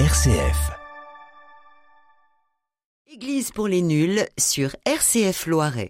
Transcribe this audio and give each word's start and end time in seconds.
RCF. 0.00 0.72
Église 3.12 3.52
pour 3.52 3.68
les 3.68 3.80
nuls 3.80 4.26
sur 4.36 4.74
RCF 4.84 5.46
Loiret. 5.46 5.88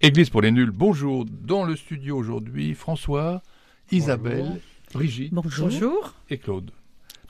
Église 0.00 0.30
pour 0.30 0.42
les 0.42 0.50
nuls, 0.50 0.72
bonjour. 0.72 1.24
Dans 1.24 1.62
le 1.62 1.76
studio 1.76 2.16
aujourd'hui, 2.16 2.74
François, 2.74 3.42
Isabelle, 3.92 4.60
Brigitte 4.92 5.32
Bonjour. 5.32 6.14
et 6.30 6.38
Claude. 6.38 6.72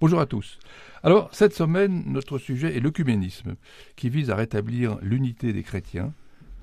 Bonjour 0.00 0.18
à 0.18 0.26
tous. 0.26 0.58
Alors, 1.02 1.28
cette 1.32 1.54
semaine, 1.54 2.04
notre 2.06 2.38
sujet 2.38 2.74
est 2.76 2.80
l'œcuménisme, 2.80 3.56
qui 3.96 4.08
vise 4.08 4.30
à 4.30 4.36
rétablir 4.36 4.98
l'unité 5.02 5.52
des 5.52 5.62
chrétiens. 5.62 6.14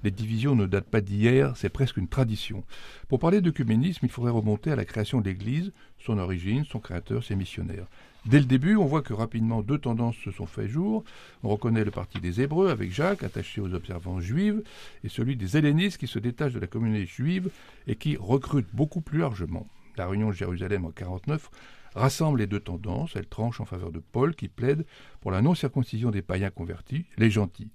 Les 0.03 0.11
divisions 0.11 0.55
ne 0.55 0.65
datent 0.65 0.89
pas 0.89 1.01
d'hier, 1.01 1.57
c'est 1.57 1.69
presque 1.69 1.97
une 1.97 2.07
tradition. 2.07 2.63
Pour 3.09 3.19
parler 3.19 3.41
d'œcuménisme, 3.41 4.05
il 4.05 4.11
faudrait 4.11 4.31
remonter 4.31 4.71
à 4.71 4.75
la 4.75 4.85
création 4.85 5.19
de 5.19 5.25
l'Église, 5.25 5.71
son 5.99 6.17
origine, 6.17 6.63
son 6.65 6.79
créateur, 6.79 7.23
ses 7.23 7.35
missionnaires. 7.35 7.87
Dès 8.25 8.39
le 8.39 8.45
début, 8.45 8.75
on 8.75 8.85
voit 8.85 9.01
que 9.01 9.13
rapidement 9.13 9.61
deux 9.61 9.77
tendances 9.77 10.17
se 10.17 10.31
sont 10.31 10.45
fait 10.45 10.67
jour. 10.67 11.03
On 11.43 11.49
reconnaît 11.49 11.83
le 11.83 11.91
parti 11.91 12.19
des 12.19 12.41
Hébreux 12.41 12.69
avec 12.69 12.91
Jacques, 12.91 13.23
attaché 13.23 13.61
aux 13.61 13.73
observances 13.73 14.23
juives, 14.23 14.61
et 15.03 15.09
celui 15.09 15.35
des 15.35 15.57
hellénistes 15.57 15.97
qui 15.97 16.07
se 16.07 16.19
détachent 16.19 16.53
de 16.53 16.59
la 16.59 16.67
communauté 16.67 17.05
juive 17.05 17.49
et 17.87 17.95
qui 17.95 18.17
recrutent 18.17 18.73
beaucoup 18.73 19.01
plus 19.01 19.19
largement. 19.19 19.67
La 19.97 20.07
réunion 20.07 20.29
de 20.29 20.33
Jérusalem 20.33 20.85
en 20.85 20.91
49 20.91 21.49
rassemble 21.95 22.39
les 22.39 22.47
deux 22.47 22.59
tendances. 22.59 23.15
Elle 23.15 23.27
tranche 23.27 23.59
en 23.59 23.65
faveur 23.65 23.91
de 23.91 23.99
Paul 23.99 24.35
qui 24.35 24.47
plaide 24.47 24.85
pour 25.21 25.31
la 25.31 25.41
non-circoncision 25.41 26.11
des 26.11 26.21
païens 26.21 26.49
convertis, 26.49 27.05
les 27.17 27.29
gentils. 27.29 27.71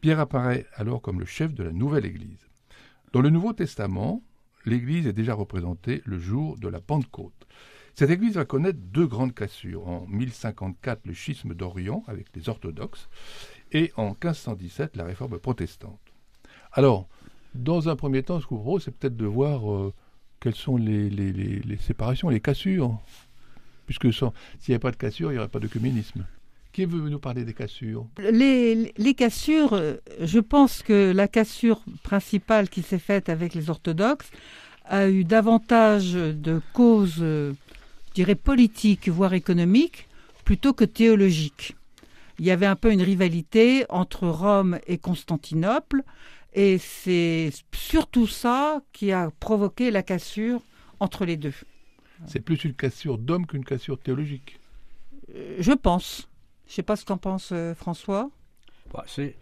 Pierre 0.00 0.20
apparaît 0.20 0.66
alors 0.74 1.02
comme 1.02 1.20
le 1.20 1.26
chef 1.26 1.54
de 1.54 1.64
la 1.64 1.72
nouvelle 1.72 2.06
Église. 2.06 2.46
Dans 3.12 3.20
le 3.20 3.30
Nouveau 3.30 3.52
Testament, 3.52 4.22
l'Église 4.64 5.06
est 5.06 5.12
déjà 5.12 5.34
représentée 5.34 6.02
le 6.04 6.18
jour 6.18 6.58
de 6.58 6.68
la 6.68 6.80
Pentecôte. 6.80 7.46
Cette 7.94 8.10
Église 8.10 8.34
va 8.34 8.44
connaître 8.44 8.78
deux 8.78 9.06
grandes 9.06 9.34
cassures. 9.34 9.88
En 9.88 10.06
1054, 10.06 11.06
le 11.06 11.14
schisme 11.14 11.54
d'Orient 11.54 12.04
avec 12.08 12.26
les 12.34 12.48
orthodoxes 12.50 13.08
et 13.72 13.90
en 13.96 14.08
1517, 14.08 14.96
la 14.96 15.04
réforme 15.04 15.38
protestante. 15.38 16.00
Alors, 16.72 17.08
dans 17.54 17.88
un 17.88 17.96
premier 17.96 18.22
temps, 18.22 18.38
ce 18.38 18.46
qu'on 18.46 18.78
c'est 18.80 18.90
peut-être 18.90 19.16
de 19.16 19.24
voir 19.24 19.72
euh, 19.72 19.94
quelles 20.40 20.54
sont 20.54 20.76
les 20.76 21.78
séparations, 21.80 22.28
les 22.28 22.40
cassures. 22.40 22.98
Puisque 23.86 24.12
s'il 24.12 24.30
n'y 24.68 24.74
avait 24.74 24.78
pas 24.78 24.90
de 24.90 24.96
cassure, 24.96 25.30
il 25.30 25.34
n'y 25.34 25.38
aurait 25.38 25.48
pas 25.48 25.60
de 25.60 25.68
communisme. 25.68 26.24
Qui 26.72 26.84
veut 26.84 27.08
nous 27.08 27.18
parler 27.18 27.44
des 27.44 27.54
cassures? 27.54 28.06
Les, 28.18 28.92
les 28.96 29.14
cassures, 29.14 29.72
euh, 29.72 29.94
je 30.20 30.40
pense 30.40 30.82
que 30.82 31.12
la 31.14 31.28
cassure 31.28 31.82
principale 32.02 32.68
qui 32.68 32.82
s'est 32.82 32.98
faite 32.98 33.28
avec 33.28 33.54
les 33.54 33.70
orthodoxes 33.70 34.30
a 34.84 35.08
eu 35.08 35.24
davantage 35.24 36.12
de 36.12 36.60
causes, 36.74 37.18
euh, 37.20 37.54
je 38.08 38.14
dirais, 38.14 38.34
politiques, 38.34 39.08
voire 39.08 39.32
économiques, 39.32 40.06
plutôt 40.44 40.74
que 40.74 40.84
théologiques. 40.84 41.76
Il 42.38 42.44
y 42.44 42.50
avait 42.50 42.66
un 42.66 42.76
peu 42.76 42.92
une 42.92 43.02
rivalité 43.02 43.86
entre 43.88 44.28
Rome 44.28 44.78
et 44.86 44.98
Constantinople, 44.98 46.02
et 46.52 46.78
c'est 46.78 47.50
surtout 47.72 48.26
ça 48.26 48.82
qui 48.92 49.12
a 49.12 49.30
provoqué 49.40 49.90
la 49.90 50.02
cassure 50.02 50.60
entre 51.00 51.24
les 51.24 51.36
deux. 51.36 51.54
C'est 52.26 52.40
plus 52.40 52.64
une 52.64 52.74
cassure 52.74 53.18
d'homme 53.18 53.46
qu'une 53.46 53.64
cassure 53.64 53.98
théologique. 53.98 54.58
Euh, 55.34 55.56
Je 55.60 55.72
pense. 55.72 56.28
Je 56.66 56.72
sais 56.74 56.82
pas 56.82 56.96
ce 56.96 57.04
qu'en 57.04 57.18
pense 57.18 57.50
euh, 57.52 57.74
François. 57.74 58.30
Bah, 58.92 59.04
c'est, 59.06 59.34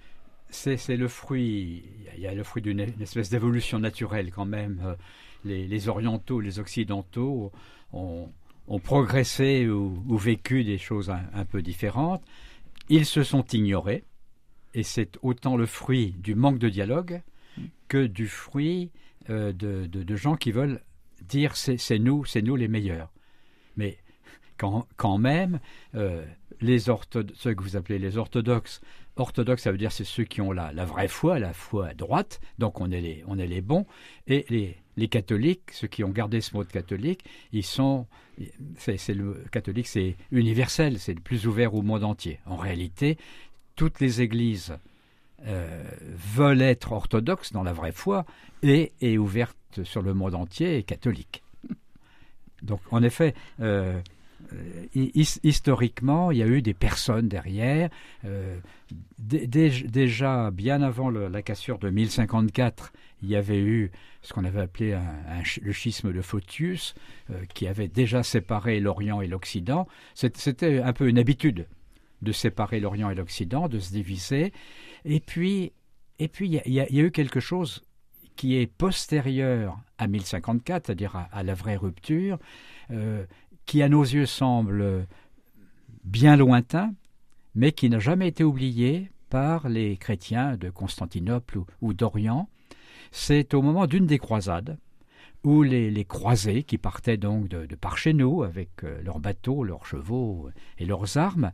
c'est, 0.51 0.77
c'est 0.77 0.97
le 0.97 1.09
fruit, 1.09 1.85
il 1.99 2.05
y 2.05 2.09
a- 2.09 2.15
il 2.17 2.21
y 2.23 2.27
a 2.27 2.35
le 2.35 2.43
fruit 2.45 2.63
d'une 2.63 2.81
une 2.81 3.03
espèce 3.03 3.31
d'évolution 3.31 3.79
naturelle 3.79 4.31
quand 4.33 4.45
même. 4.47 4.81
Euh, 4.85 4.95
Les, 5.45 5.67
les 5.69 5.89
orientaux, 5.89 6.41
les 6.41 6.59
occidentaux 6.59 7.53
ont, 7.93 8.31
ont 8.67 8.79
progressé 8.81 9.69
ou, 9.69 10.03
ou 10.09 10.17
vécu 10.17 10.65
des 10.65 10.79
choses 10.79 11.11
un, 11.11 11.23
un 11.35 11.45
peu 11.45 11.61
différentes. 11.61 12.23
Ils 12.89 13.05
se 13.05 13.23
sont 13.23 13.45
ignorés, 13.53 14.05
et 14.73 14.83
c'est 14.83 15.19
autant 15.23 15.57
le 15.59 15.67
fruit 15.67 16.15
du 16.19 16.35
manque 16.35 16.59
de 16.59 16.71
dialogue 16.71 17.21
que 17.89 18.07
du 18.07 18.27
fruit 18.27 18.91
euh, 19.29 19.53
de, 19.53 19.85
de- 19.87 20.03
de 20.03 20.17
gens 20.17 20.37
qui 20.37 20.51
veulent 20.51 20.81
dire 21.23 21.57
c'est, 21.57 21.99
nous, 21.99 22.25
c'est 22.25 22.43
nous 22.43 22.57
les 22.57 22.69
meilleurs. 22.69 23.13
Mais 23.77 23.99
quand, 24.57 25.19
même, 25.19 25.61
euh, 25.95 26.25
les 26.61 26.79
ceux 26.79 27.55
que 27.55 27.63
vous 27.63 27.77
appelez 27.77 27.99
les 27.99 28.17
orthodoxes, 28.17 28.81
orthodoxes, 29.17 29.63
ça 29.63 29.73
veut 29.73 29.79
dire 29.79 29.93
c'est 29.93 30.05
ceux 30.05 30.25
qui 30.25 30.41
ont 30.41 30.53
la, 30.53 30.73
la 30.73 30.85
vraie 30.85 31.09
foi, 31.09 31.39
la 31.39 31.53
foi 31.53 31.89
à 31.89 31.95
droite, 31.95 32.41
donc 32.59 32.81
on 32.81 32.91
est 32.91 33.01
les, 33.01 33.25
on 33.27 33.39
est 33.39 33.47
les 33.47 33.61
bons, 33.61 33.87
et 34.27 34.45
les, 34.49 34.77
les 34.97 35.09
catholiques, 35.09 35.73
ceux 35.73 35.89
qui 35.89 36.05
ont 36.05 36.11
gardé 36.11 36.41
ce 36.41 36.55
mot 36.57 36.65
de 36.65 36.71
catholique, 36.71 37.25
ils 37.53 37.65
sont, 37.65 38.07
c'est 38.77 39.15
le 39.15 39.45
catholique, 39.51 39.89
c'est 39.89 40.17
universel, 40.31 40.99
c'est 40.99 41.15
le 41.15 41.21
plus 41.21 41.47
ouvert 41.47 41.75
au 41.75 41.83
monde 41.83 42.05
entier. 42.05 42.39
En 42.47 42.57
réalité, 42.57 43.19
toutes 43.77 44.01
les 44.01 44.23
églises 44.23 44.77
euh, 45.47 45.83
veulent 46.35 46.63
être 46.63 46.93
orthodoxes 46.93 47.53
dans 47.53 47.63
la 47.63 47.73
vraie 47.73 47.93
foi 47.93 48.25
et, 48.63 48.93
et 49.01 49.19
ouvertes 49.19 49.83
sur 49.85 50.03
le 50.03 50.15
monde 50.15 50.35
entier 50.35 50.79
et 50.79 50.83
catholiques. 50.83 51.43
Donc, 52.63 52.81
en 52.91 53.03
effet, 53.03 53.35
euh, 53.61 54.01
euh, 54.53 54.87
his- 54.95 55.41
historiquement, 55.43 56.31
il 56.31 56.39
y 56.39 56.43
a 56.43 56.47
eu 56.47 56.63
des 56.63 56.73
personnes 56.75 57.29
derrière. 57.29 57.91
dé- 59.19 59.47
dé- 59.47 59.71
déjà, 59.89 60.51
bien 60.51 60.81
avant 60.83 61.11
la 61.11 61.43
cassure 61.43 61.79
de 61.79 61.91
1054, 61.91 62.93
il 63.23 63.29
y 63.29 63.37
avait 63.37 63.61
eu 63.61 63.91
ce 64.23 64.33
qu'on 64.33 64.45
avait 64.45 64.61
appelé 64.63 64.97
le 65.61 65.73
schisme 65.73 66.13
de 66.13 66.21
Photius, 66.23 66.95
qui 67.55 67.67
avait 67.67 67.89
déjà 67.89 68.23
séparé 68.23 68.81
l'Orient 68.81 69.21
et 69.21 69.27
l'Occident. 69.27 69.87
C'était 70.15 70.81
un 70.81 70.93
peu 70.93 71.09
une 71.09 71.19
habitude 71.19 71.67
de 72.25 72.33
séparer 72.33 72.81
l'Orient 72.81 73.11
et 73.11 73.15
l'Occident, 73.15 73.69
de 73.69 73.79
se 73.79 73.93
diviser. 73.93 74.53
Et 75.05 75.21
puis, 75.21 75.73
et 76.19 76.29
puis 76.29 76.49
il 76.49 76.73
y, 76.73 76.81
a- 76.81 76.91
eu 76.91 77.11
quelque 77.11 77.41
chose 77.41 77.83
qui 78.37 78.57
est 78.57 78.67
postérieur 78.67 79.79
à 79.99 80.09
1054, 80.09 80.87
c'est-à-dire 80.87 81.17
à, 81.31 81.43
la 81.43 81.55
vraie 81.55 81.77
rupture, 81.77 82.39
euh, 82.91 83.25
qui 83.67 83.83
à 83.83 83.89
nos 83.89 84.03
yeux 84.03 84.27
semble 84.27 85.07
bien 86.05 86.37
lointain, 86.37 86.93
mais 87.55 87.73
qui 87.73 87.89
n'a 87.89 88.01
jamais 88.01 88.29
été 88.29 88.43
oublié 88.45 89.11
par 89.31 89.69
les 89.69 89.97
chrétiens 89.97 90.57
de 90.57 90.71
Constantinople 90.71 91.61
ou 91.81 91.95
d'Orient. 91.95 92.49
C'est 93.13 93.55
au 93.55 93.63
moment 93.63 93.87
d'une 93.87 94.07
des 94.07 94.19
croisades 94.19 94.79
où 95.45 95.63
les, 95.63 95.91
les 95.91 96.05
croisés, 96.05 96.63
qui 96.63 96.79
partaient 96.79 97.19
donc 97.19 97.49
de, 97.49 97.67
de 97.67 97.75
par 97.77 97.99
chez 97.99 98.15
nous 98.15 98.43
avec 98.43 98.83
euh, 98.83 99.01
leurs 99.03 99.21
bateaux, 99.21 99.63
leurs 99.63 99.87
chevaux 99.87 100.51
et 100.79 100.87
leurs 100.87 101.19
armes, 101.19 101.53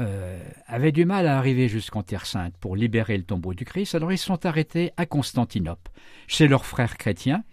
euh, 0.00 0.42
avaient 0.66 0.92
du 0.92 1.04
mal 1.04 1.26
à 1.26 1.36
arriver 1.36 1.68
jusqu'en 1.68 2.02
Terre 2.02 2.26
Sainte 2.26 2.56
pour 2.58 2.74
libérer 2.74 3.16
le 3.16 3.24
tombeau 3.24 3.52
du 3.52 3.64
Christ. 3.64 3.94
Alors 3.94 4.12
ils 4.12 4.18
sont 4.18 4.46
arrêtés 4.46 4.92
à 4.96 5.06
Constantinople, 5.06 5.90
chez 6.26 6.48
leurs 6.48 6.64
frères 6.64 6.96
chrétiens, 6.96 7.44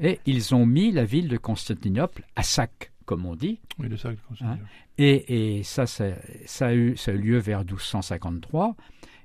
et 0.00 0.20
ils 0.26 0.54
ont 0.54 0.66
mis 0.66 0.92
la 0.92 1.04
ville 1.04 1.28
de 1.28 1.36
Constantinople 1.36 2.24
à 2.36 2.42
sac, 2.42 2.92
comme 3.06 3.24
on 3.24 3.34
dit. 3.34 3.60
Oui, 3.78 3.88
le 3.88 3.96
sac 3.96 4.16
de 4.16 4.20
Constantinople. 4.28 4.70
Et, 4.98 5.58
et 5.58 5.62
ça, 5.62 5.86
ça, 5.86 6.10
ça 6.44 6.68
a 6.68 6.74
eu, 6.74 6.96
ça 6.96 7.12
a 7.12 7.14
eu 7.14 7.18
lieu 7.18 7.38
vers 7.38 7.60
1253. 7.60 8.76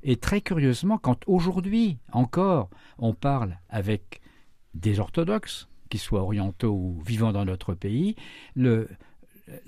Et 0.03 0.15
très 0.15 0.39
curieusement, 0.41 0.97
quand 0.97 1.27
aujourd'hui 1.27 1.97
encore 2.11 2.69
on 2.97 3.13
parle 3.13 3.57
avec 3.69 4.21
des 4.73 4.99
orthodoxes, 4.99 5.67
qu'ils 5.89 5.99
soient 5.99 6.21
orientaux 6.21 6.71
ou 6.71 7.01
vivant 7.05 7.31
dans 7.31 7.45
notre 7.45 7.73
pays, 7.73 8.15
le, 8.55 8.87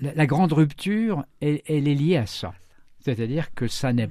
la, 0.00 0.14
la 0.14 0.26
grande 0.26 0.52
rupture, 0.52 1.24
elle, 1.40 1.60
elle 1.66 1.88
est 1.88 1.94
liée 1.94 2.16
à 2.16 2.26
ça. 2.26 2.54
C'est-à-dire 3.00 3.52
que 3.54 3.66
ça 3.68 3.92
n'est 3.92 4.08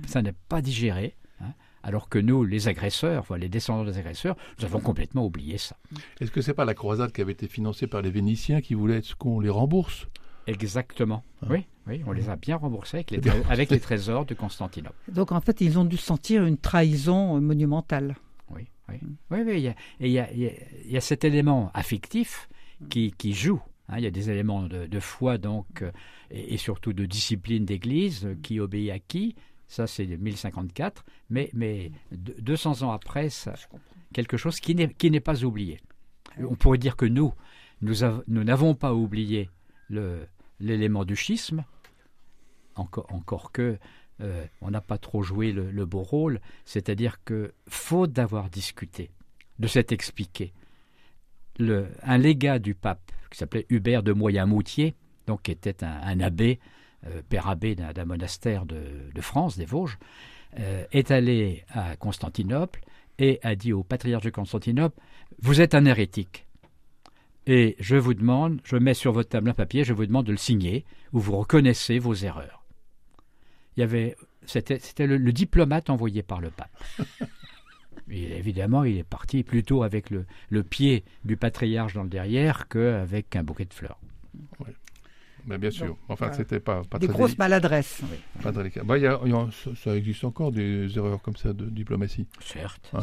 pas 0.50 0.61
digéré, 0.61 1.16
hein, 1.39 1.53
alors 1.81 2.09
que 2.09 2.19
nous, 2.19 2.44
les 2.44 2.67
agresseurs, 2.67 3.21
enfin, 3.21 3.38
les 3.38 3.47
descendants 3.47 3.89
des 3.89 3.97
agresseurs, 3.97 4.36
nous 4.59 4.65
avons 4.65 4.81
complètement 4.81 5.25
oublié 5.25 5.57
ça. 5.57 5.77
Est-ce 6.19 6.30
que 6.31 6.41
c'est 6.41 6.53
pas 6.53 6.65
la 6.65 6.74
croisade 6.74 7.12
qui 7.13 7.21
avait 7.21 7.31
été 7.31 7.47
financée 7.47 7.88
par 7.88 8.01
les 8.01 8.12
Vénitiens 8.12 8.59
qui 8.62 8.74
voulaient 8.74 9.01
qu'on 9.18 9.39
les 9.39 9.50
rembourse? 9.50 10.07
Exactement. 10.47 11.24
Ah. 11.44 11.47
Oui, 11.51 11.65
oui, 11.88 12.01
on 12.06 12.12
les 12.12 12.30
a 12.30 12.36
bien 12.36 12.57
remboursés 12.57 12.97
avec 12.97 13.12
les, 13.12 13.21
tré- 13.21 13.41
avec 13.50 13.69
les 13.69 13.80
trésors 13.80 14.25
de 14.25 14.33
Constantinople. 14.33 14.95
Donc 15.07 15.31
en 15.31 15.39
fait, 15.39 15.62
ils 15.62 15.80
ont 15.80 15.86
dû 15.86 15.97
sentir 15.97 16.44
une 16.45 16.57
trahison 16.57 17.39
monumentale. 17.39 18.15
Oui, 18.91 18.99
oui. 19.31 19.43
Oui, 19.45 19.57
il 19.57 19.63
y 19.63 19.67
a, 19.67 19.71
et 19.99 20.07
il 20.07 20.11
y, 20.11 20.19
a, 20.19 20.31
il 20.31 20.39
y 20.39 20.47
a- 20.47 20.51
il 20.85 20.91
y 20.91 20.97
a 20.97 21.01
cet 21.01 21.23
élément 21.23 21.71
affectif 21.73 22.49
qui, 22.89 23.11
qui 23.17 23.33
joue. 23.33 23.61
hein. 23.89 23.95
il 23.97 24.03
y 24.03 24.07
a 24.07 24.11
des 24.11 24.29
éléments 24.29 24.63
de, 24.63 24.85
de 24.88 24.99
foi, 24.99 25.38
donc, 25.38 25.81
euh, 25.81 25.91
et, 26.29 26.53
et 26.53 26.57
surtout 26.57 26.93
de 26.93 27.05
discipline 27.05 27.65
d'église, 27.65 28.25
euh, 28.25 28.35
qui 28.41 28.59
obéit 28.59 28.91
à 28.91 28.99
qui? 28.99 29.35
Ça, 29.67 29.88
c'est 29.88 30.05
1054. 30.05 31.05
Mais, 31.29 31.49
mais 31.53 31.91
de- 32.11 32.35
200 32.39 32.81
ans 32.83 32.91
après, 32.91 33.29
ça, 33.29 33.53
quelque 34.13 34.35
chose 34.38 34.59
qui 34.59 34.75
n'est 34.75 35.19
pas 35.19 35.43
oublié. 35.43 35.79
On 36.39 36.55
pourrait 36.55 36.77
dire 36.77 36.95
que 36.97 37.05
nous, 37.05 37.33
nous 37.81 38.03
av- 38.03 38.23
nous 38.27 38.43
n'avons 38.43 38.73
pas 38.75 38.93
oublié 38.93 39.49
l'élément 40.59 41.05
du 41.05 41.15
schisme, 41.15 41.63
encore, 42.75 43.07
encore 43.13 43.51
que 43.51 43.77
euh, 44.21 44.45
on 44.62 44.71
n'a 44.71 44.81
pas 44.81 44.97
trop 44.97 45.23
joué 45.23 45.51
le, 45.51 45.85
beau 45.85 46.01
rôle, 46.01 46.39
c'est-à-dire 46.65 47.23
que, 47.23 47.53
faute 47.68 48.12
d'avoir 48.12 48.50
discuté, 48.50 49.12
de 49.59 49.68
s'être 49.68 49.91
expliqué, 49.91 50.53
le, 51.57 51.88
un 52.03 52.18
légat 52.18 52.59
du 52.59 52.75
pape, 52.75 53.12
qui 53.29 53.38
s'appelait 53.38 53.65
Hubert 53.69 54.03
de 54.03 54.13
Moyen-Moutier, 54.13 54.95
donc 55.27 55.44
qui 55.44 55.51
était 55.51 55.83
un, 55.83 56.19
abbé, 56.19 56.59
euh, 57.07 57.21
père 57.27 57.47
abbé 57.47 57.75
d'un 57.75 58.06
monastère 58.06 58.65
de, 58.65 59.21
France, 59.21 59.57
des 59.57 59.65
Vosges, 59.65 59.97
euh, 60.59 60.85
est 60.91 61.12
allé 61.12 61.63
à 61.69 61.95
Constantinople 61.95 62.81
et 63.17 63.39
a 63.44 63.56
dit 63.56 63.74
au 63.74 63.83
patriarche 63.83 64.24
de 64.24 64.29
Constantinople 64.29 65.00
Vous 65.39 65.62
êtes 65.62 65.75
un 65.75 65.85
hérétique. 65.85 66.45
Et 67.47 67.75
je 67.79 67.95
vous 67.95 68.13
demande, 68.13 68.62
je 68.63 68.75
mets 68.75 68.94
sur 68.94 69.13
votre 69.13 69.29
table 69.29 69.50
un 69.50 69.53
papier, 69.53 69.83
je 69.83 69.94
vous 69.94 70.06
demande 70.06 70.25
de 70.25 70.31
le 70.31 70.38
signer, 70.38 70.85
où 71.12 71.19
vous 71.19 71.38
reconnaissez 71.38 71.97
vos 71.97 72.13
erreurs. 72.13 72.61
Il 73.81 73.86
y 73.86 73.86
avait, 73.86 74.16
c'était, 74.45 75.07
le, 75.07 75.33
diplomate 75.33 75.89
envoyé 75.89 76.22
par 76.22 76.39
le 76.39 76.51
pape. 76.51 76.69
évidemment, 78.12 78.83
il 78.83 78.95
est 79.00 79.04
parti 79.04 79.42
plutôt 79.42 79.81
avec 79.81 80.12
le, 80.12 80.28
le, 80.51 80.62
pied 80.62 81.04
du 81.25 81.36
patriarche 81.36 81.95
dans 81.95 82.04
le 82.04 82.10
derrière 82.10 82.68
qu'avec 82.68 83.36
un 83.36 83.42
bouquet 83.42 83.66
de 83.66 83.74
fleurs. 83.74 83.98
Mais 85.48 85.57
bien 85.57 85.72
sûr. 85.72 85.98
enfin, 86.07 86.31
c'était 86.33 86.60
pas, 86.60 86.83
pas 86.83 87.00
des 87.00 87.07
grosses 87.07 87.39
maladresses. 87.39 88.01
Pas 88.44 88.51
bah, 88.83 89.00
y 89.00 89.07
a, 89.07 89.19
ça 89.75 89.95
existe 89.95 90.24
encore 90.25 90.51
des 90.51 90.95
erreurs 90.95 91.24
comme 91.24 91.36
ça 91.36 91.54
de 91.54 91.66
diplomatie. 91.66 92.27
Certes. 92.39 92.92
Ah. 92.94 93.01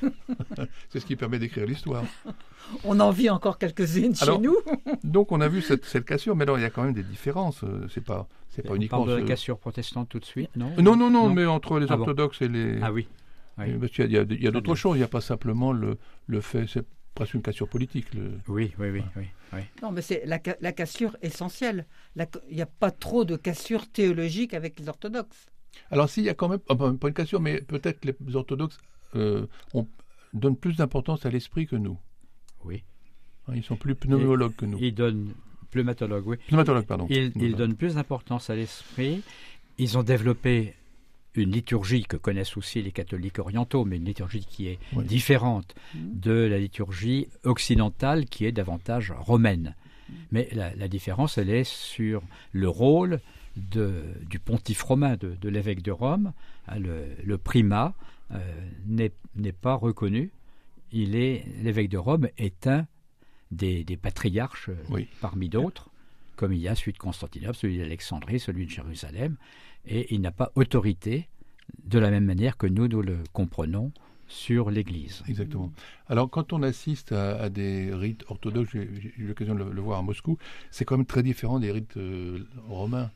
c'est 0.88 0.98
ce 0.98 1.06
qui 1.06 1.14
permet 1.14 1.38
d'écrire 1.38 1.66
l'histoire. 1.66 2.02
On 2.84 2.98
en 2.98 3.12
vit 3.12 3.30
encore 3.30 3.58
quelques-unes 3.58 4.16
chez 4.16 4.38
nous. 4.38 4.56
donc, 5.04 5.30
on 5.30 5.40
a 5.40 5.46
vu 5.46 5.62
cette, 5.62 5.84
cette 5.84 6.04
cassure, 6.04 6.34
mais 6.34 6.42
alors 6.42 6.58
il 6.58 6.62
y 6.62 6.64
a 6.64 6.70
quand 6.70 6.82
même 6.82 6.94
des 6.94 7.04
différences. 7.04 7.62
Euh, 7.62 7.86
c'est 7.94 8.02
pas, 8.02 8.26
c'est 8.56 8.62
pas 8.62 8.74
uniquement. 8.74 9.02
On 9.02 9.04
parle 9.06 9.18
de 9.18 9.22
la 9.22 9.28
cassure 9.28 9.58
protestante 9.58 10.08
tout 10.08 10.18
de 10.18 10.24
suite, 10.24 10.50
non 10.56 10.72
non, 10.78 10.96
non 10.96 11.10
non, 11.10 11.32
mais 11.32 11.46
entre 11.46 11.78
les 11.78 11.86
ah 11.90 11.98
orthodoxes 11.98 12.42
et 12.42 12.48
les. 12.48 12.80
Ah 12.82 12.92
oui. 12.92 13.08
Parce 13.56 13.92
qu'il 13.92 14.10
y 14.10 14.18
a, 14.18 14.24
y 14.28 14.46
a 14.46 14.50
d'autres 14.50 14.74
choses. 14.74 14.96
Il 14.96 14.98
n'y 14.98 15.04
a 15.04 15.08
pas 15.08 15.22
simplement 15.22 15.72
le, 15.72 15.96
le 16.26 16.40
fait 16.40 16.66
presque 17.14 17.34
une 17.34 17.42
cassure 17.42 17.68
politique. 17.68 18.14
Le... 18.14 18.32
Oui, 18.46 18.72
oui, 18.78 18.90
oui, 18.90 19.02
oui, 19.16 19.60
Non, 19.82 19.90
mais 19.90 20.02
c'est 20.02 20.24
la, 20.26 20.38
la, 20.60 20.72
cassure 20.72 21.16
essentielle. 21.22 21.86
Il 22.16 22.54
n'y 22.54 22.62
a 22.62 22.66
pas 22.66 22.90
trop 22.90 23.24
de 23.24 23.36
cassure 23.36 23.88
théologique 23.88 24.54
avec 24.54 24.78
les 24.78 24.88
orthodoxes. 24.88 25.46
Alors 25.90 26.08
s'il 26.08 26.24
y 26.24 26.28
a 26.28 26.34
quand 26.34 26.48
même, 26.48 26.60
pas 26.60 27.08
une 27.08 27.14
cassure, 27.14 27.40
mais 27.40 27.60
peut-être 27.60 28.04
les 28.04 28.36
orthodoxes 28.36 28.78
euh, 29.14 29.46
donnent 30.32 30.56
plus 30.56 30.76
d'importance 30.76 31.26
à 31.26 31.30
l'esprit 31.30 31.66
que 31.66 31.76
nous. 31.76 31.98
Oui. 32.64 32.84
Hein, 33.48 33.54
ils 33.56 33.64
sont 33.64 33.76
plus 33.76 33.94
pneumologues 33.94 34.54
que 34.54 34.66
nous. 34.66 34.78
Ils 34.78 34.94
donnent, 34.94 35.32
pneumatologues, 35.70 36.26
oui. 36.26 36.36
Pneumatologues, 36.48 36.86
pardon. 36.86 37.06
Ils, 37.10 37.32
ils 37.36 37.54
donnent 37.54 37.76
plus 37.76 37.94
d'importance 37.94 38.50
à 38.50 38.56
l'esprit. 38.56 39.22
Ils 39.78 39.98
ont 39.98 40.02
développé 40.02 40.74
une 41.36 41.52
liturgie 41.52 42.04
que 42.04 42.16
connaissent 42.16 42.56
aussi 42.56 42.82
les 42.82 42.92
catholiques 42.92 43.38
orientaux, 43.38 43.84
mais 43.84 43.96
une 43.96 44.04
liturgie 44.04 44.46
qui 44.48 44.68
est 44.68 44.78
différente 44.94 45.74
mmh. 45.94 45.98
de 46.14 46.32
la 46.32 46.58
liturgie 46.58 47.28
occidentale 47.44 48.26
qui 48.26 48.46
est 48.46 48.52
davantage 48.52 49.12
romaine. 49.16 49.74
Mmh. 50.08 50.12
Mais 50.32 50.48
la, 50.52 50.88
différence, 50.88 51.38
elle 51.38 51.50
est 51.50 51.64
sur 51.64 52.22
le 52.52 52.68
rôle 52.68 53.20
de, 53.56 54.02
du 54.28 54.38
pontife 54.38 54.82
romain, 54.82 55.16
de, 55.16 55.48
l'évêque 55.48 55.82
de 55.82 55.92
Rome. 55.92 56.32
Hein, 56.68 56.78
le, 56.78 57.38
primat 57.38 57.94
euh, 58.32 58.38
n'est 58.86 59.52
pas 59.52 59.74
reconnu. 59.74 60.30
Il 60.92 61.16
est 61.16 61.44
l'évêque 61.62 61.90
de 61.90 61.98
Rome 61.98 62.28
est 62.38 62.66
un 62.66 62.86
des, 63.56 63.98
patriarches 64.00 64.68
euh, 64.68 65.04
parmi 65.20 65.48
d'autres, 65.48 65.90
comme 66.36 66.52
il 66.52 66.60
y 66.60 66.68
a 66.68 66.74
celui 66.74 66.92
de 66.92 66.98
Constantinople, 66.98 67.56
celui 67.56 67.78
d'Alexandrie, 67.78 68.38
celui 68.38 68.66
de 68.66 68.70
Jérusalem 68.70 69.36
et 69.86 70.14
il 70.14 70.20
n'a 70.20 70.32
pas 70.32 70.52
autorité 70.54 71.28
de 71.84 71.98
la 71.98 72.10
même 72.10 72.24
manière 72.24 72.56
que 72.56 72.66
nous, 72.66 72.88
nous 72.88 73.02
le 73.02 73.18
comprenons 73.32 73.92
sur 74.28 74.70
l'Église. 74.70 75.22
Exactement. 75.28 75.72
Alors, 76.08 76.28
quand 76.28 76.52
on 76.52 76.62
assiste 76.62 77.12
à, 77.12 77.48
des 77.48 77.94
rites 77.94 78.24
orthodoxes, 78.28 78.70
j'ai 78.72 79.12
eu 79.16 79.28
l'occasion 79.28 79.54
de 79.54 79.62
le, 79.62 79.80
voir 79.80 80.00
à 80.00 80.02
Moscou, 80.02 80.36
c'est 80.70 80.84
quand 80.84 80.96
même 80.96 81.06
très 81.06 81.22
différent 81.22 81.60
des 81.60 81.70
rites 81.70 81.96
euh, 81.96 82.46
romains. 82.68 83.10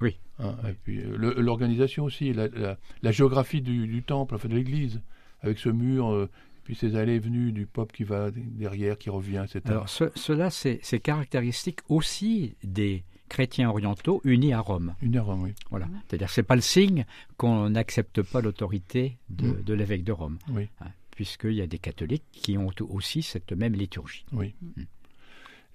Oui. 0.00 0.18
Hein, 0.38 0.54
et 0.68 0.72
puis 0.72 1.00
euh, 1.00 1.16
l'organisation 1.16 2.04
aussi, 2.04 2.32
la, 2.32 3.12
géographie 3.12 3.60
du, 3.60 4.02
temple, 4.02 4.36
enfin 4.36 4.48
de 4.48 4.54
l'Église, 4.54 5.00
avec 5.40 5.58
ce 5.58 5.68
mur, 5.68 6.12
euh, 6.12 6.30
puis 6.66 6.74
ces 6.74 6.96
allées 6.96 7.14
et 7.14 7.18
venues 7.20 7.52
du 7.52 7.64
peuple 7.64 7.94
qui 7.94 8.02
va 8.02 8.32
derrière, 8.32 8.98
qui 8.98 9.08
revient, 9.08 9.44
etc. 9.44 9.60
Alors, 9.66 9.88
cela, 9.88 10.50
c'est 10.50 11.00
caractéristique 11.00 11.78
aussi 11.88 12.56
des 12.64 13.04
chrétiens 13.28 13.70
orientaux 13.70 14.20
unis 14.24 14.52
à 14.52 14.58
Rome. 14.58 14.96
Unis 15.00 15.18
à 15.18 15.22
Rome, 15.22 15.44
oui. 15.44 15.54
Voilà. 15.70 15.86
C'est-à-dire 16.08 16.28
c'est 16.28 16.42
pas 16.42 16.56
le 16.56 16.60
signe 16.60 17.06
qu'on 17.36 17.70
n'accepte 17.70 18.20
pas 18.20 18.40
l'autorité 18.40 19.16
de, 19.28 19.50
mm. 19.50 19.74
l'évêque 19.74 20.02
de 20.02 20.10
Rome. 20.10 20.38
Oui. 20.48 20.68
Hein, 20.80 20.88
Puisqu'il 21.12 21.52
y 21.52 21.62
a 21.62 21.68
des 21.68 21.78
catholiques 21.78 22.24
qui 22.32 22.58
ont 22.58 22.68
aussi 22.80 23.22
cette 23.22 23.52
même 23.52 23.74
liturgie. 23.74 24.26
Oui. 24.32 24.56
Mm. 24.60 24.82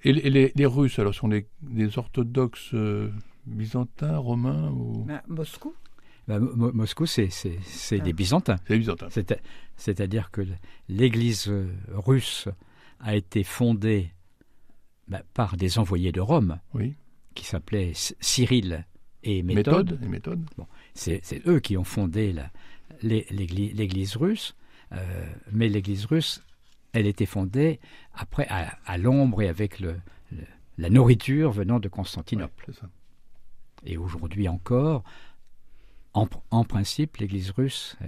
Et, 0.04 0.52
les, 0.54 0.66
Russes, 0.66 1.00
alors, 1.00 1.16
sont 1.16 1.30
des, 1.30 1.98
orthodoxes 1.98 2.74
euh, 2.74 3.10
byzantins, 3.46 4.18
romains 4.18 4.70
ou... 4.72 5.06
Bah, 5.06 5.24
Moscou 5.30 5.74
bah, 6.28 6.40
Moscou, 6.40 7.06
c'est 7.06 7.30
ah. 7.30 7.98
des 7.98 8.14
byzantins. 8.14 8.58
C'est 8.68 8.78
byzantins. 8.78 9.10
C'est-à-dire 9.76 10.32
que 10.32 10.42
l'Église 10.90 11.48
euh, 11.48 11.68
russe 11.94 12.48
a 13.00 13.16
été 13.16 13.44
fondée 13.44 14.12
bah, 15.08 15.22
par 15.34 15.58
des 15.58 15.80
envoyés 15.80 16.12
de 16.12 16.22
Rome. 16.22 16.60
Oui 16.74 16.96
qui 17.36 17.46
s'appelait 17.46 17.94
Cyril 17.96 18.86
et 19.24 19.44
Méthode. 19.44 20.00
méthode, 20.02 20.42
Bon, 20.58 20.68
c'est 20.94 21.22
eux 21.48 21.60
qui 21.60 21.78
ont 21.78 21.84
fondé 21.84 22.36
l'Église 23.02 24.16
russe, 24.16 24.56
euh, 24.92 25.26
mais 25.52 25.70
l'Église 25.70 26.06
russe, 26.06 26.44
elle 26.94 27.08
était 27.08 27.26
fondée 27.26 27.80
après 28.14 28.48
à, 28.50 28.98
l'ombre 28.98 29.42
et 29.42 29.48
avec 29.48 29.80
le, 29.80 29.96
la 30.78 30.90
nourriture 30.90 31.52
venant 31.52 31.80
de 31.80 31.88
Constantinople. 31.88 32.72
et 33.86 33.98
aujourd'hui 33.98 34.48
encore, 34.50 35.04
en, 36.14 36.28
en 36.52 36.64
principe, 36.64 37.18
l'Église 37.18 37.52
russe, 37.52 37.98
euh, 38.02 38.08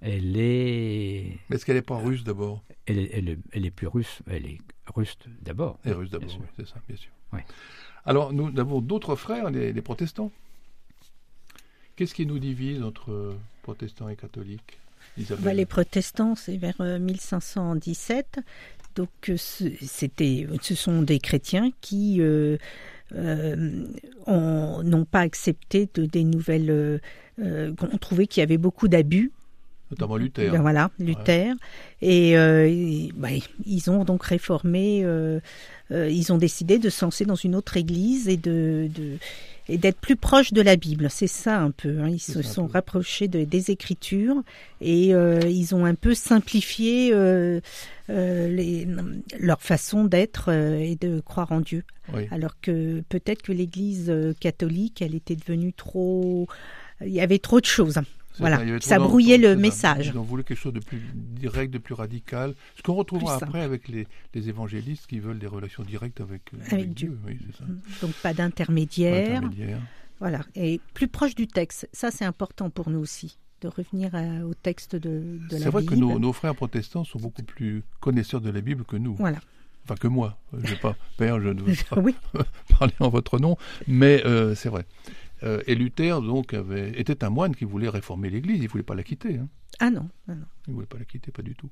elle 0.00 0.36
est. 0.36 1.38
Mais 1.48 1.56
est-ce 1.56 1.64
qu'elle 1.64 1.76
n'est 1.76 1.82
pas 1.82 1.96
russe 1.96 2.24
d'abord? 2.24 2.62
Elle, 2.86 2.98
elle, 3.12 3.38
elle, 3.52 3.66
est 3.66 3.70
plus 3.70 3.86
russe. 3.86 4.20
Elle 4.26 4.46
est 4.46 4.58
russe 4.94 5.16
d'abord. 5.42 5.78
Elle 5.84 5.92
est 5.92 5.94
russe 5.94 6.10
d'abord, 6.10 6.36
oui, 6.40 6.46
c'est 6.56 6.66
ça, 6.66 6.76
bien 6.88 6.96
sûr. 6.96 7.12
Alors, 8.04 8.32
nous 8.32 8.52
avons 8.58 8.80
d'autres 8.80 9.14
frères, 9.14 9.50
les, 9.50 9.72
protestants. 9.80 10.32
Qu'est-ce 11.96 12.14
qui 12.14 12.26
nous 12.26 12.38
divise 12.38 12.82
entre 12.82 13.36
protestants 13.62 14.08
et 14.08 14.16
catholiques 14.16 14.78
bah, 15.38 15.54
Les 15.54 15.66
protestants, 15.66 16.34
c'est 16.34 16.56
vers 16.56 16.80
1517. 16.80 18.38
Euh, 18.38 18.42
Donc, 18.96 19.08
euh, 19.28 19.36
c'était, 19.36 20.48
ce 20.60 20.74
sont 20.74 21.02
des 21.02 21.20
chrétiens 21.20 21.70
qui 21.80 22.20
euh, 22.20 22.58
n'ont 23.14 25.04
pas 25.04 25.20
accepté 25.20 25.88
de, 25.94 26.06
des 26.06 26.24
nouvelles. 26.24 27.00
ont 27.38 27.98
trouvé 28.00 28.26
qu'il 28.26 28.40
y 28.40 28.44
avait 28.44 28.58
beaucoup 28.58 28.88
d'abus 28.88 29.32
notamment 29.92 30.16
Luther. 30.16 30.50
Ben 30.50 30.60
voilà, 30.60 30.90
Luther. 30.98 31.54
Et 32.00 32.34
bah, 33.14 33.28
ils 33.64 33.90
ont 33.90 34.04
donc 34.04 34.24
réformé 34.24 35.04
euh, 35.92 36.08
ils 36.08 36.32
ont 36.32 36.38
décidé 36.38 36.78
de 36.78 36.88
se 36.88 37.04
lancer 37.04 37.24
dans 37.24 37.34
une 37.34 37.54
autre 37.54 37.76
église 37.76 38.28
et 38.28 38.36
de, 38.36 38.88
et 39.68 39.78
d'être 39.78 39.98
plus 39.98 40.16
proche 40.16 40.52
de 40.52 40.62
la 40.62 40.76
Bible. 40.76 41.08
C'est 41.10 41.26
ça 41.26 41.58
un 41.60 41.70
peu. 41.70 42.00
Hein. 42.00 42.08
Ils 42.08 42.20
se 42.20 42.42
sont 42.42 42.66
rapprochés 42.66 43.28
des 43.28 43.70
Écritures 43.70 44.42
et 44.80 45.14
euh, 45.14 45.40
ils 45.44 45.74
ont 45.74 45.84
un 45.84 45.94
peu 45.94 46.14
simplifié 46.14 47.10
euh, 47.12 47.60
leur 48.08 49.60
façon 49.60 50.04
d'être 50.04 50.50
et 50.50 50.96
de 51.00 51.20
croire 51.20 51.52
en 51.52 51.60
Dieu. 51.60 51.84
Alors 52.30 52.60
que 52.60 53.02
peut-être 53.08 53.42
que 53.42 53.52
l'Église 53.52 54.12
catholique, 54.40 55.00
elle 55.02 55.14
était 55.14 55.36
devenue 55.36 55.72
trop. 55.72 56.46
Il 57.00 57.12
y 57.12 57.20
avait 57.20 57.38
trop 57.38 57.60
de 57.60 57.66
choses. 57.66 58.00
Voilà, 58.38 58.80
ça 58.80 58.98
brouillait 58.98 59.38
le 59.38 59.56
message. 59.56 60.08
Ils 60.08 60.18
ont 60.18 60.22
voulu 60.22 60.44
quelque 60.44 60.58
chose 60.58 60.72
de 60.72 60.80
plus 60.80 61.00
direct, 61.14 61.72
de 61.72 61.78
plus 61.78 61.94
radical. 61.94 62.54
Ce 62.76 62.82
qu'on 62.82 62.94
retrouvera 62.94 63.36
après 63.36 63.62
avec 63.62 63.88
les, 63.88 64.06
évangélistes 64.34 65.06
qui 65.06 65.20
veulent 65.20 65.38
des 65.38 65.46
relations 65.46 65.82
directes 65.82 66.20
avec, 66.20 66.42
euh, 66.72 66.84
Dieu. 66.84 67.18
Donc 68.00 68.12
pas 68.14 68.34
d'intermédiaire. 68.34 69.42
Voilà, 70.20 70.40
et 70.54 70.80
plus 70.94 71.08
proche 71.08 71.34
du 71.34 71.48
texte. 71.48 71.88
Ça, 71.92 72.12
c'est 72.12 72.24
important 72.24 72.70
pour 72.70 72.90
nous 72.90 73.00
aussi, 73.00 73.38
de 73.60 73.66
revenir 73.66 74.12
au 74.46 74.54
texte 74.54 74.94
de, 74.94 75.00
de 75.00 75.38
la 75.40 75.48
Bible. 75.48 75.58
C'est 75.58 75.70
vrai 75.70 75.84
que 75.84 75.94
nos, 75.94 76.32
frères 76.32 76.54
protestants 76.54 77.04
sont 77.04 77.18
beaucoup 77.18 77.42
plus 77.42 77.82
connaisseurs 78.00 78.40
de 78.40 78.50
la 78.50 78.60
Bible 78.60 78.84
que 78.84 78.96
nous. 78.96 79.16
Voilà. 79.16 79.38
Enfin, 79.84 79.96
que 79.96 80.06
moi. 80.06 80.38
Je 80.62 80.76
pas, 80.76 80.96
Père, 81.16 81.40
je 81.40 81.48
ne 81.48 81.60
veux 81.60 81.74
pas 82.32 82.44
parler 82.78 82.94
en 83.00 83.08
votre 83.08 83.38
nom, 83.38 83.56
mais 83.88 84.24
euh, 84.24 84.54
c'est 84.54 84.68
vrai. 84.68 84.86
Euh, 85.42 85.62
et 85.66 85.74
Luther 85.74 86.20
donc 86.20 86.54
avait, 86.54 86.98
était 86.98 87.24
un 87.24 87.30
moine 87.30 87.54
qui 87.54 87.64
voulait 87.64 87.88
réformer 87.88 88.30
l'Église, 88.30 88.58
il 88.58 88.64
ne 88.64 88.68
voulait 88.68 88.82
pas 88.82 88.94
la 88.94 89.02
quitter. 89.02 89.38
Hein. 89.38 89.48
Ah 89.80 89.90
non, 89.90 90.08
ah 90.28 90.34
non. 90.34 90.46
Il 90.66 90.70
ne 90.70 90.74
voulait 90.74 90.86
pas 90.86 90.98
la 90.98 91.04
quitter, 91.04 91.32
pas 91.32 91.42
du 91.42 91.54
tout. 91.54 91.70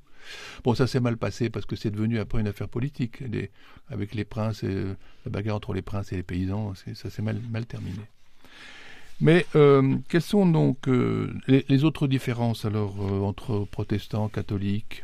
Bon, 0.63 0.73
ça 0.75 0.87
s'est 0.87 0.99
mal 0.99 1.17
passé 1.17 1.49
parce 1.49 1.65
que 1.65 1.75
c'est 1.75 1.91
devenu 1.91 2.19
après 2.19 2.41
une 2.41 2.47
affaire 2.47 2.67
politique, 2.67 3.23
avec 3.89 4.13
les 4.15 4.25
princes, 4.25 4.63
et, 4.63 4.83
la 5.25 5.31
bagarre 5.31 5.55
entre 5.55 5.73
les 5.73 5.81
princes 5.81 6.11
et 6.11 6.17
les 6.17 6.23
paysans, 6.23 6.73
ça 6.93 7.09
s'est 7.09 7.21
mal, 7.21 7.39
mal 7.49 7.65
terminé. 7.65 8.01
Mais 9.21 9.45
euh, 9.55 9.97
quelles 10.09 10.23
sont 10.23 10.47
donc 10.47 10.87
euh, 10.87 11.31
les, 11.47 11.63
les 11.69 11.83
autres 11.83 12.07
différences 12.07 12.65
alors 12.65 12.95
euh, 12.99 13.21
entre 13.21 13.65
protestants, 13.69 14.29
catholiques? 14.29 15.03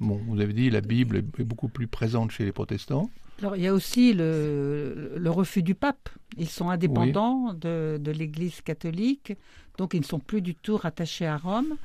Bon, 0.00 0.18
vous 0.26 0.40
avez 0.40 0.54
dit 0.54 0.70
la 0.70 0.80
Bible 0.80 1.18
est, 1.18 1.40
est 1.40 1.44
beaucoup 1.44 1.68
plus 1.68 1.86
présente 1.86 2.30
chez 2.30 2.46
les 2.46 2.52
protestants. 2.52 3.10
Alors, 3.38 3.56
il 3.56 3.62
y 3.62 3.66
a 3.68 3.72
aussi 3.72 4.12
le, 4.14 5.12
le 5.16 5.30
refus 5.30 5.62
du 5.62 5.74
pape. 5.74 6.08
Ils 6.36 6.48
sont 6.48 6.70
indépendants 6.70 7.54
de, 7.54 7.98
de 8.00 8.10
l'Église 8.10 8.60
catholique, 8.62 9.32
donc 9.76 9.94
ils 9.94 10.00
ne 10.00 10.04
sont 10.04 10.18
plus 10.18 10.42
du 10.42 10.54
tout 10.54 10.76
rattachés 10.76 11.26
à 11.26 11.36
Rome. 11.36 11.76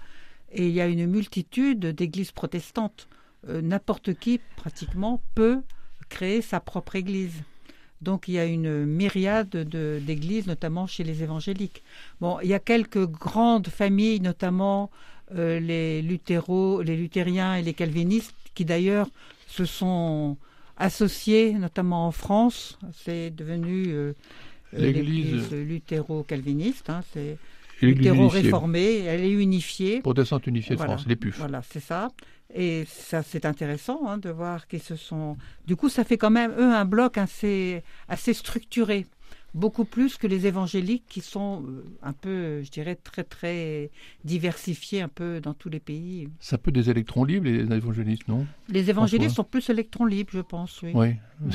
Et 0.52 0.68
il 0.68 0.74
y 0.74 0.82
a 0.82 0.88
une 0.88 1.06
multitude 1.08 1.86
d'églises 1.86 2.32
protestantes. 2.32 3.08
Euh, 3.50 3.62
N'importe 3.62 4.14
qui, 4.14 4.40
pratiquement, 4.56 5.22
peut 5.36 5.62
créer 6.10 6.42
sa 6.42 6.60
propre 6.60 6.96
église. 6.96 7.42
Donc 8.02 8.28
il 8.28 8.34
y 8.34 8.40
a 8.40 8.46
une 8.46 8.86
myriade 8.86 9.50
de- 9.50 10.00
d'églises, 10.06 10.46
notamment 10.48 10.88
chez 10.88 11.04
les 11.04 11.24
évangéliques. 11.24 11.82
Bon, 12.20 12.40
il 12.42 12.50
y 12.50 12.54
a 12.54 12.60
quelques 12.60 13.06
grandes 13.08 13.68
familles, 13.68 14.20
notamment 14.20 14.92
euh, 15.36 15.60
les 15.60 16.02
luthéros, 16.02 16.82
les 16.82 16.98
luthériens 16.98 17.56
et 17.56 17.62
les 17.62 17.74
calvinistes, 17.74 18.36
qui 18.56 18.66
d'ailleurs 18.66 19.08
se 19.48 19.66
sont 19.66 20.38
associés, 20.84 21.54
notamment 21.54 22.08
en 22.08 22.12
France. 22.12 22.78
C'est 22.94 23.30
devenu 23.32 23.88
euh, 23.88 24.13
euh, 24.74 24.78
L'Église- 24.80 25.50
l'église 25.50 25.52
luthéro-calviniste. 25.52 26.90
hein, 26.90 27.02
c'est 27.13 27.38
luthéro-réformée. 27.82 29.00
Elle 29.06 29.22
est 29.22 29.32
unifiée. 29.32 30.02
protestante 30.02 30.48
unifiée 30.48 30.72
de 30.75 30.78
Voilà. 30.78 30.94
France, 30.98 31.08
les 31.08 31.16
PUF. 31.16 31.38
Voilà, 31.40 31.62
c'est 31.70 31.80
ça. 31.80 32.10
Et 32.56 32.86
ça, 32.88 33.24
c'est 33.24 33.46
intéressant 33.46 34.08
hein, 34.08 34.18
de 34.20 34.30
voir 34.30 34.68
qu'ils 34.68 34.82
se 34.82 34.96
sont. 34.96 35.38
Du 35.66 35.75
coup, 35.75 35.90
ça 35.90 36.04
fait 36.04 36.18
quand 36.18 36.30
même 36.30 36.52
eux 36.52 36.72
un 36.74 36.86
bloc 36.86 37.18
assez, 37.18 37.82
assez 38.08 38.34
structuré, 38.34 39.08
beaucoup 39.54 39.86
plus 39.86 40.18
que 40.18 40.28
les 40.28 40.48
évangéliques 40.48 41.04
qui 41.08 41.22
sont 41.22 41.64
euh, 41.68 41.84
un 42.02 42.14
peu, 42.14 42.62
je 42.64 42.70
dirais, 42.72 42.96
très 42.96 43.24
très 43.24 43.92
diversifiés 44.24 45.02
un 45.02 45.08
peu 45.10 45.40
dans 45.42 45.54
tous 45.54 45.70
les 45.70 45.80
pays. 45.80 46.28
C'est 46.40 46.56
un 46.56 46.60
peu 46.60 46.72
des 46.72 46.90
électrons 46.90 47.24
libres, 47.24 47.46
les 47.48 47.72
évangélistes, 47.76 48.28
non? 48.28 48.46
Les 48.70 48.90
évangélistes 48.90 49.36
sont 49.36 49.44
plus 49.44 49.70
électrons 49.70 50.06
libres, 50.06 50.32
je 50.34 50.42
pense. 50.42 50.82
Oui. 50.82 50.92
Oui. 50.96 51.16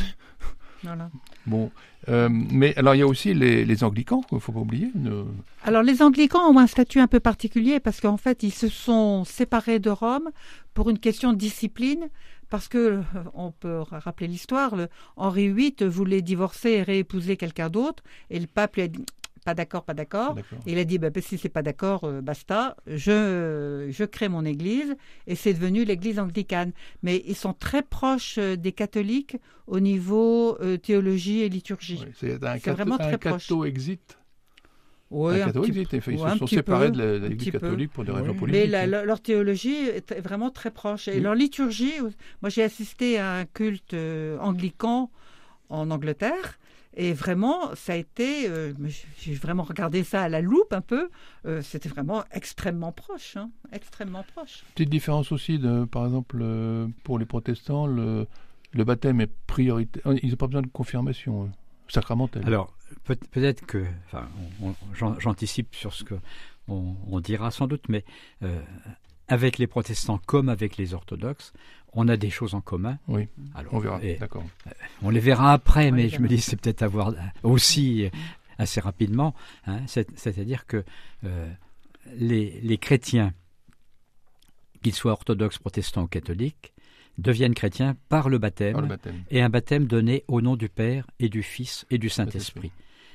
Voilà. 0.85 1.11
Bon. 1.45 1.73
Euh, 2.09 2.28
mais 2.31 2.73
alors, 2.76 2.95
il 2.95 2.99
y 2.99 3.02
a 3.02 3.07
aussi 3.09 3.35
les, 3.35 3.64
les 3.64 3.83
anglicans, 3.83 4.21
qu'il 4.21 4.37
ne 4.37 4.40
faut 4.40 4.52
pas 4.52 4.61
oublier. 4.61 4.93
ne- 4.95 5.25
Alors 5.64 5.83
les 5.83 6.02
anglicans 6.02 6.49
ont 6.49 6.57
un 6.57 6.69
statut 6.69 7.00
un 7.00 7.09
peu 7.09 7.19
particulier 7.19 7.81
parce 7.81 8.00
qu'en 8.00 8.17
fait 8.17 8.45
ils 8.45 8.52
se 8.52 8.69
sont 8.69 9.25
séparés 9.25 9.81
de 9.81 9.90
Rome 9.90 10.31
pour 10.75 10.88
une 10.88 11.00
question 11.00 11.33
de 11.33 11.37
discipline 11.38 12.09
parce 12.50 12.69
que 12.69 12.78
euh, 12.78 13.02
on 13.35 13.52
peut 13.52 13.81
rappeler 13.90 14.26
l'histoire, 14.26 14.75
Henri 15.17 15.52
VIII 15.52 15.88
voulait 15.88 16.23
divorcer 16.23 16.71
et 16.71 16.83
réépouser 16.83 17.37
quelqu'un 17.37 17.69
d'autre 17.69 18.02
et 18.31 18.38
le 18.38 18.47
pape 18.47 18.76
lui 18.76 18.83
a 18.83 18.88
dit 18.88 19.05
pas 19.45 19.55
d'accord, 19.55 19.85
pas 19.85 19.95
d'accord. 19.95 20.37
Il 20.67 20.78
a 20.78 20.85
dit 20.85 20.99
bah, 20.99 21.11
bah, 21.11 21.21
si 21.23 21.38
c'est 21.38 21.49
pas 21.49 21.62
d'accord, 21.62 22.05
euh, 22.05 22.21
basta, 22.21 22.76
je, 22.87 23.88
je 23.90 24.05
crée 24.05 24.28
mon 24.28 24.45
église 24.45 24.95
et 25.26 25.35
c'est 25.35 25.55
devenu 25.55 25.85
l'église 25.85 26.19
anglicane. 26.19 26.73
Mais 27.02 27.23
ils 27.26 27.37
sont 27.37 27.55
très 27.55 27.83
proches 27.83 28.37
euh, 28.38 28.57
des 28.57 28.73
catholiques 28.73 29.37
au 29.67 29.81
niveau 29.81 30.59
euh, 30.61 30.76
théologie 30.76 31.40
et 31.40 31.49
liturgie. 31.49 32.00
Oui, 32.05 32.12
c'est 32.14 32.45
un, 32.45 32.73
vraiment 32.75 32.99
très 32.99 33.17
proche. 33.17 33.49
catho-exit. 33.49 34.17
Un 35.10 35.48
un 35.48 35.50
petit. 35.52 35.70
Ils 35.72 36.16
ouais, 36.20 36.30
se 36.32 36.36
sont 36.38 36.46
séparés 36.46 36.90
peu, 36.92 36.96
de 36.98 37.02
l'Église 37.22 37.38
petit 37.38 37.52
peu. 37.52 37.58
catholique 37.60 37.92
pour 37.92 38.04
des 38.04 38.12
raisons 38.12 38.26
Oui. 38.26 38.32
Mais 38.34 38.38
politiques. 38.40 38.70
la- 38.70 38.86
leur, 38.86 39.04
leur 39.06 39.20
théologie 39.20 39.76
est 39.88 40.20
vraiment 40.20 40.50
très 40.50 40.70
proche. 40.70 41.08
Et 41.08 41.14
Oui. 41.14 41.20
leur 41.20 41.34
liturgie, 41.34 41.94
moi 42.42 42.50
j'ai 42.50 42.62
assisté 42.62 43.18
à 43.18 43.32
un 43.36 43.44
culte 43.46 43.94
euh, 43.94 44.38
anglican 44.38 45.10
en 45.70 45.90
Angleterre. 45.90 46.58
Et 47.00 47.12
vraiment, 47.12 47.74
ça 47.76 47.92
a 47.92 47.96
été, 47.96 48.48
euh, 48.48 48.72
mais 48.78 48.88
j'ai- 49.20 49.34
vraiment 49.34 49.62
regardé 49.62 50.02
ça 50.02 50.22
à 50.22 50.28
la 50.28 50.40
loupe 50.40 50.72
un 50.72 50.80
peu, 50.80 51.10
euh, 51.46 51.62
c'était 51.62 51.88
vraiment 51.88 52.24
extrêmement 52.32 52.90
proche, 52.92 53.36
hein, 53.36 53.50
extrêmement 53.72 54.24
proche. 54.34 54.64
Petite 54.74 54.90
différence 54.90 55.30
aussi, 55.30 55.58
de, 55.58 55.84
par 55.84 56.04
exemple, 56.06 56.42
pour 57.04 57.18
les 57.20 57.24
protestants, 57.26 57.86
le, 57.86 58.26
le 58.72 58.84
baptême 58.84 59.20
est 59.20 59.30
prioritaire. 59.46 60.02
Ils 60.22 60.30
n'ont 60.30 60.36
pas 60.36 60.48
besoin 60.48 60.62
de 60.62 60.66
confirmation 60.68 61.50
sacramentelle. 61.88 62.42
Alors, 62.46 62.76
peut- 63.04 63.16
peut-être 63.30 63.64
que, 63.66 63.85
enfin, 64.07 64.28
on- 64.62 64.68
on- 64.71 64.75
j'an- 64.95 65.18
j'anticipe 65.18 65.75
sur 65.75 65.92
ce 65.95 66.04
que 66.04 66.14
on, 66.68 66.95
on 67.11 67.21
dira 67.21 67.50
sans 67.50 67.66
doute, 67.66 67.85
mais 67.88 68.04
euh, 68.42 68.61
avec 69.28 69.59
les 69.59 69.66
protestants 69.66 70.18
comme 70.26 70.49
avec 70.49 70.76
les 70.76 70.95
orthodoxes, 70.95 71.52
on 71.95 72.09
a 72.09 72.16
des 72.16 72.30
choses 72.30 72.54
en 72.54 72.61
commun. 72.61 72.99
Oui, 73.09 73.28
Alors, 73.54 73.73
on 73.75 73.78
verra. 73.78 73.99
D'accord. 74.21 74.45
on 75.02 75.11
les 75.11 75.21
verra 75.21 75.52
après, 75.52 75.90
mais 75.90 76.09
je 76.09 76.21
me 76.21 76.28
dis 76.28 76.40
c'est 76.40 76.57
peut-être 76.57 76.83
à 76.83 76.88
voir 76.88 77.14
aussi 77.42 78.11
assez 78.59 78.80
rapidement. 78.80 79.35
hein. 79.66 79.80
C'est- 79.87 80.09
C'est-à-dire 80.18 80.66
que 80.66 80.85
euh, 81.25 81.50
les, 82.16 82.61
les 82.62 82.78
chrétiens, 82.78 83.33
qu'ils 84.83 84.95
soient 84.95 85.12
orthodoxes, 85.12 85.59
protestants 85.59 86.02
ou 86.02 86.07
catholiques, 86.09 86.73
deviennent 87.18 87.54
chrétiens 87.54 87.96
par 88.08 88.28
le 88.28 88.38
baptême, 88.38 88.72
Par 88.72 88.82
le 88.82 88.88
baptême. 88.88 89.22
et 89.30 89.42
un 89.42 89.48
baptême 89.50 89.87
donné 89.87 90.25
au 90.28 90.40
nom 90.40 90.56
du 90.56 90.68
Père 90.68 91.06
et 91.18 91.28
du 91.28 91.42
Fils 91.42 91.84
et 91.90 91.98
du 91.98 92.08
Saint-Esprit, 92.08 92.70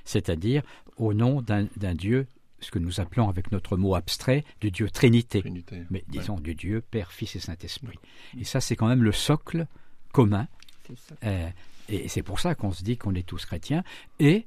c'est-à-dire 0.05 0.61
au 0.97 1.13
nom 1.13 1.41
d'un 1.41 1.95
Dieu, 1.95 2.27
ce 2.59 2.71
que 2.71 2.79
nous 2.79 2.99
appelons 2.99 3.27
avec 3.29 3.51
notre 3.51 3.75
mot 3.77 3.95
abstrait, 3.95 4.43
du 4.61 4.71
Dieu 4.71 4.89
Trinité, 4.89 5.39
Trinité. 5.41 5.83
mais 5.89 5.99
Ouais. 5.99 6.05
disons 6.09 6.39
du 6.39 6.55
Dieu 6.55 6.81
Père, 6.81 7.11
Fils 7.11 7.35
et 7.35 7.39
Saint-Esprit. 7.39 7.97
Et 8.39 8.43
ça, 8.43 8.61
c'est 8.61 8.75
quand 8.75 8.87
même 8.87 9.03
le 9.03 9.11
socle 9.11 9.67
commun, 10.11 10.47
euh, 11.23 11.49
et 11.89 12.07
c'est 12.07 12.23
pour 12.23 12.39
ça 12.39 12.55
qu'on 12.55 12.71
se 12.71 12.83
dit 12.83 12.97
qu'on 12.97 13.15
est 13.15 13.25
tous 13.27 13.45
chrétiens, 13.45 13.83
et 14.19 14.45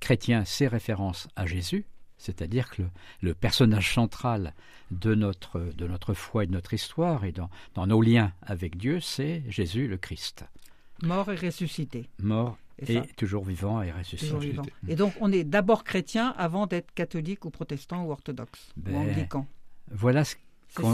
chrétien, 0.00 0.44
c'est 0.44 0.66
référence 0.68 1.28
à 1.36 1.46
Jésus, 1.46 1.84
c'est-à-dire 2.22 2.70
que 2.70 2.82
le, 2.82 2.88
le 3.20 3.34
personnage 3.34 3.92
central 3.94 4.54
de 4.90 5.14
notre, 5.14 5.58
de 5.76 5.86
notre 5.86 6.14
foi 6.14 6.44
et 6.44 6.46
de 6.46 6.52
notre 6.52 6.72
histoire 6.74 7.24
et 7.24 7.32
dans, 7.32 7.50
dans 7.74 7.86
nos 7.86 8.00
liens 8.02 8.32
avec 8.42 8.76
Dieu, 8.76 9.00
c'est 9.00 9.42
Jésus 9.48 9.88
le 9.88 9.96
Christ, 9.96 10.44
Mort 11.02 11.30
et 11.32 11.36
ressuscité. 11.36 12.08
mort 12.22 12.56
Et 12.86 13.00
toujours 13.16 13.44
vivant 13.44 13.82
et 13.82 13.90
ressuscité. 13.90 14.38
vivant. 14.38 14.62
Et 14.88 14.94
donc 14.96 15.12
on 15.20 15.32
est 15.32 15.44
d'abord 15.44 15.82
chrétien 15.84 16.32
avant 16.36 16.66
d'être 16.66 16.92
catholique 16.94 17.44
ou 17.44 17.50
protestant 17.50 18.04
ou 18.04 18.12
orthodoxe 18.12 18.70
Ben, 18.76 18.94
ou 18.94 18.98
anglican. 18.98 19.46
Voilà 19.90 20.24
ce- 20.24 20.36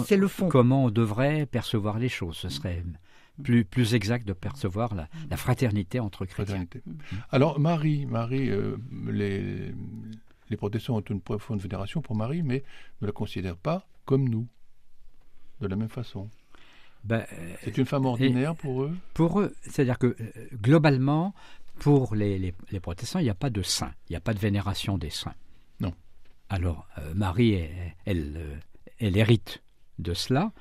C'est 0.06 0.16
le 0.16 0.28
fond. 0.28 0.48
comment 0.48 0.84
on 0.86 0.90
devrait 0.90 1.46
percevoir 1.46 1.98
les 1.98 2.08
choses. 2.08 2.36
Ce 2.36 2.48
serait 2.48 2.82
plus, 3.44 3.64
plus 3.64 3.94
exact 3.94 4.26
de 4.26 4.32
percevoir 4.32 4.94
la, 4.94 5.08
la 5.30 5.36
fraternité 5.36 6.00
entre 6.00 6.24
chrétiens. 6.24 6.56
Fraternité. 6.66 6.82
Alors, 7.30 7.60
Marie, 7.60 8.04
Marie 8.06 8.50
euh, 8.50 8.76
les, 9.06 9.72
les 10.50 10.56
protestants 10.56 10.96
ont 10.96 11.00
une 11.00 11.20
profonde 11.20 11.60
vénération 11.60 12.00
pour 12.02 12.14
Marie, 12.16 12.42
mais 12.42 12.62
ne 13.00 13.06
la 13.06 13.12
considèrent 13.12 13.56
pas 13.56 13.86
comme 14.04 14.28
nous, 14.28 14.46
de 15.60 15.66
la 15.66 15.76
même 15.76 15.88
façon. 15.88 16.28
Ben, 17.04 17.24
euh, 17.32 17.54
C'est 17.62 17.76
une 17.78 17.86
femme 17.86 18.06
ordinaire 18.06 18.54
pour 18.56 18.82
eux? 18.82 18.96
pour 19.14 19.40
eux, 19.40 19.54
c'est-à-dire 19.62 19.98
que 19.98 20.16
euh, 20.20 20.30
globalement, 20.54 21.34
pour 21.78 22.14
les, 22.14 22.38
les- 22.38 22.54
les 22.72 22.80
protestants, 22.80 23.20
il 23.20 23.24
n'y 23.24 23.30
a 23.30 23.34
pas 23.34 23.50
de 23.50 23.62
saint, 23.62 23.92
il 24.08 24.12
n'y 24.12 24.16
a 24.16 24.20
pas 24.20 24.34
de 24.34 24.38
vénération 24.40 24.98
des 24.98 25.10
saints. 25.10 25.34
Non. 25.80 25.94
Alors, 26.48 26.88
euh, 26.98 27.14
Marie, 27.14 27.52
elle, 27.54 27.94
elle, 28.04 28.34
euh, 28.36 28.56
elle 28.98 29.16
hérite 29.16 29.62
de 29.98 30.12
cela, 30.14 30.52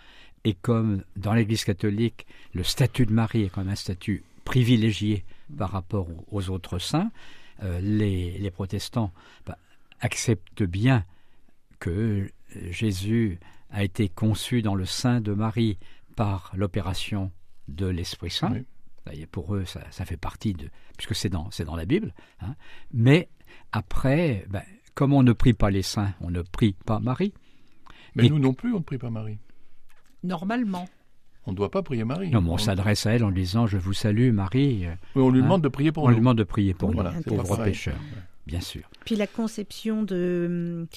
et 0.43 0.53
comme 0.53 1.03
dans 1.15 1.33
l'Église 1.33 1.63
catholique, 1.63 2.27
le 2.53 2.63
statut 2.63 3.05
de 3.05 3.13
Marie 3.13 3.43
est 3.43 3.57
même 3.57 3.69
un 3.69 3.75
statut 3.75 4.23
privilégié 4.45 5.25
par 5.57 5.71
rapport 5.71 6.07
aux, 6.09 6.25
aux 6.31 6.49
autres 6.49 6.77
saints, 6.79 7.11
euh, 7.63 7.79
les, 7.81 8.37
les 8.37 8.51
protestants 8.51 9.11
ben, 9.45 9.55
acceptent 9.99 10.63
bien 10.63 11.03
que 11.79 12.29
Jésus 12.69 13.39
a 13.69 13.83
été 13.83 14.09
conçu 14.09 14.61
dans 14.61 14.75
le 14.75 14.85
sein 14.85 15.21
de 15.21 15.33
Marie 15.33 15.77
par 16.15 16.51
l'opération 16.55 17.31
de 17.67 17.85
l'Esprit 17.87 18.31
Saint. 18.31 18.51
Oui. 18.51 19.25
Pour 19.31 19.55
eux, 19.55 19.63
ça, 19.63 19.81
ça 19.89 20.03
fait 20.03 20.17
partie 20.17 20.51
de... 20.53 20.69
puisque 20.97 21.15
c'est 21.15 21.29
dans, 21.29 21.49
c'est 21.51 21.63
dans 21.63 21.77
la 21.77 21.85
Bible. 21.85 22.13
hein. 22.41 22.55
Mais 22.91 23.29
après, 23.71 24.45
ben, 24.49 24.63
comme 24.95 25.13
on 25.13 25.23
ne 25.23 25.31
prie 25.31 25.53
pas 25.53 25.69
les 25.69 25.81
saints, 25.81 26.13
on 26.19 26.29
ne 26.29 26.41
prie 26.41 26.73
pas 26.73 26.99
Marie. 26.99 27.33
Mais 28.15 28.25
Et- 28.25 28.29
nous 28.29 28.39
non 28.39 28.53
plus, 28.53 28.73
on 28.73 28.79
ne 28.79 28.83
prie 28.83 28.97
pas 28.97 29.09
Marie. 29.09 29.37
Normalement. 30.23 30.89
On 31.45 31.51
ne 31.51 31.55
doit 31.55 31.71
pas 31.71 31.81
prier 31.83 32.03
Marie. 32.03 32.29
Non, 32.29 32.41
mais 32.41 32.49
on 32.49 32.57
s'adresse 32.57 33.05
à 33.05 33.11
elle 33.11 33.23
en 33.23 33.29
lui 33.29 33.43
disant 33.43 33.67
Je 33.67 33.77
vous 33.77 33.93
salue, 33.93 34.31
Marie. 34.33 34.85
Euh, 34.87 34.95
Oui, 35.15 35.21
on 35.23 35.29
lui 35.29 35.39
Hein 35.39 35.43
demande 35.43 35.61
de 35.63 35.69
prier 35.69 35.93
pour 35.93 36.03
on 36.03 36.07
nous. 36.07 36.13
lui 36.15 36.19
demande 36.19 36.37
de 36.37 36.43
prier 36.43 36.73
pour 36.73 36.89
Oui, 36.89 36.95
nous, 36.97 37.01
Voilà, 37.01 37.17
c'est 37.17 37.29
pas 37.29 37.35
pauvres 37.43 37.63
pécheurs, 37.63 37.95
bien 38.47 38.61
sûr. 38.61 38.89
Puis 39.05 39.15
la 39.15 39.27
conception 39.27 40.01
de 40.03 40.87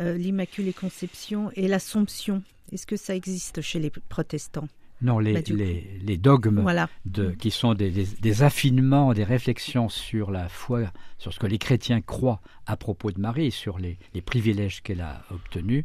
euh, 0.00 0.16
l'Immaculée 0.16 0.72
Conception 0.72 1.50
et 1.54 1.68
l'Assomption, 1.68 2.42
est-ce 2.72 2.86
que 2.86 2.96
ça 2.96 3.14
existe 3.14 3.60
chez 3.60 3.78
les 3.78 3.90
protestants? 3.90 4.68
Non, 5.02 5.18
les, 5.18 5.34
Bah, 5.34 5.40
les, 5.48 6.00
les 6.02 6.16
dogmes 6.16 6.60
Voilà. 6.62 6.88
de, 7.04 7.30
qui 7.32 7.50
sont 7.50 7.74
des, 7.74 7.90
des- 7.90 8.06
des 8.20 8.42
affinements, 8.42 9.12
des 9.12 9.24
réflexions 9.24 9.88
sur 9.88 10.30
la 10.30 10.48
foi, 10.48 10.90
sur 11.18 11.32
ce 11.32 11.38
que 11.38 11.46
les 11.46 11.58
chrétiens 11.58 12.00
croient 12.00 12.40
à 12.66 12.76
propos 12.76 13.10
de 13.12 13.20
Marie, 13.20 13.50
sur 13.50 13.78
les, 13.78 13.98
les 14.14 14.22
privilèges 14.22 14.82
qu'elle 14.82 15.00
a 15.02 15.24
obtenus. 15.30 15.84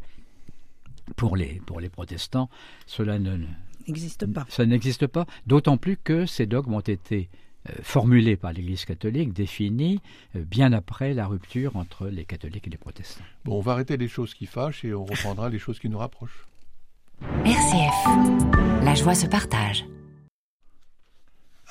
Pour 1.16 1.36
les, 1.36 1.60
pour 1.66 1.80
les 1.80 1.88
protestants, 1.88 2.48
cela 2.86 3.18
ne, 3.18 3.36
N'existe 3.88 4.26
pas. 4.26 4.46
ça 4.48 4.64
n'existe 4.64 5.08
pas, 5.08 5.26
d'autant 5.46 5.76
plus 5.76 5.96
que 5.96 6.24
ces 6.24 6.46
dogmes 6.46 6.74
ont 6.74 6.80
été 6.80 7.28
formulée 7.82 8.36
par 8.36 8.52
l'Église 8.52 8.84
catholique, 8.84 9.32
définie 9.32 10.00
bien 10.34 10.72
après 10.72 11.14
la 11.14 11.26
rupture 11.26 11.76
entre 11.76 12.08
les 12.08 12.24
catholiques 12.24 12.66
et 12.66 12.70
les 12.70 12.78
protestants. 12.78 13.24
Bon, 13.44 13.58
on 13.58 13.60
va 13.60 13.72
arrêter 13.72 13.96
les 13.96 14.08
choses 14.08 14.34
qui 14.34 14.46
fâchent 14.46 14.84
et 14.84 14.94
on 14.94 15.04
reprendra 15.04 15.48
les 15.50 15.58
choses 15.58 15.78
qui 15.78 15.88
nous 15.88 15.98
rapprochent. 15.98 16.46
RCF, 17.44 18.84
la 18.84 18.94
joie 18.94 19.14
se 19.14 19.26
partage. 19.26 19.84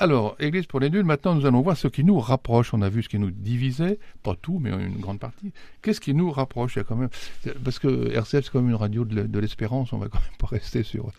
Alors, 0.01 0.37
Église 0.39 0.65
pour 0.65 0.79
les 0.79 0.89
nuls, 0.89 1.03
maintenant 1.03 1.35
nous 1.35 1.45
allons 1.45 1.61
voir 1.61 1.75
ce 1.75 1.89
qui 1.89 2.05
nous 2.05 2.19
rapproche. 2.19 2.73
On 2.73 2.81
a 2.81 2.87
vu 2.87 3.03
ce 3.03 3.09
qui 3.09 3.19
nous 3.19 3.31
divisait, 3.31 3.99
pas 4.23 4.33
tout, 4.33 4.57
mais 4.59 4.69
une 4.69 4.99
grande 4.99 5.19
partie. 5.19 5.51
Qu'est-ce 5.81 5.99
qui 5.99 6.13
nous 6.13 6.31
rapproche? 6.31 6.75
Il 6.75 6.79
y 6.79 6.81
a 6.81 6.85
quand 6.85 6.95
même... 6.95 7.09
Parce 7.65 7.79
que 7.79 8.09
RCF, 8.13 8.45
c'est 8.45 8.49
comme 8.49 8.69
une 8.69 8.75
radio 8.75 9.03
de 9.03 9.39
l'espérance, 9.39 9.91
on 9.91 9.97
va 9.97 10.07
quand 10.07 10.21
même 10.21 10.37
pas 10.37 10.47
rester 10.47 10.83
sur 10.83 11.11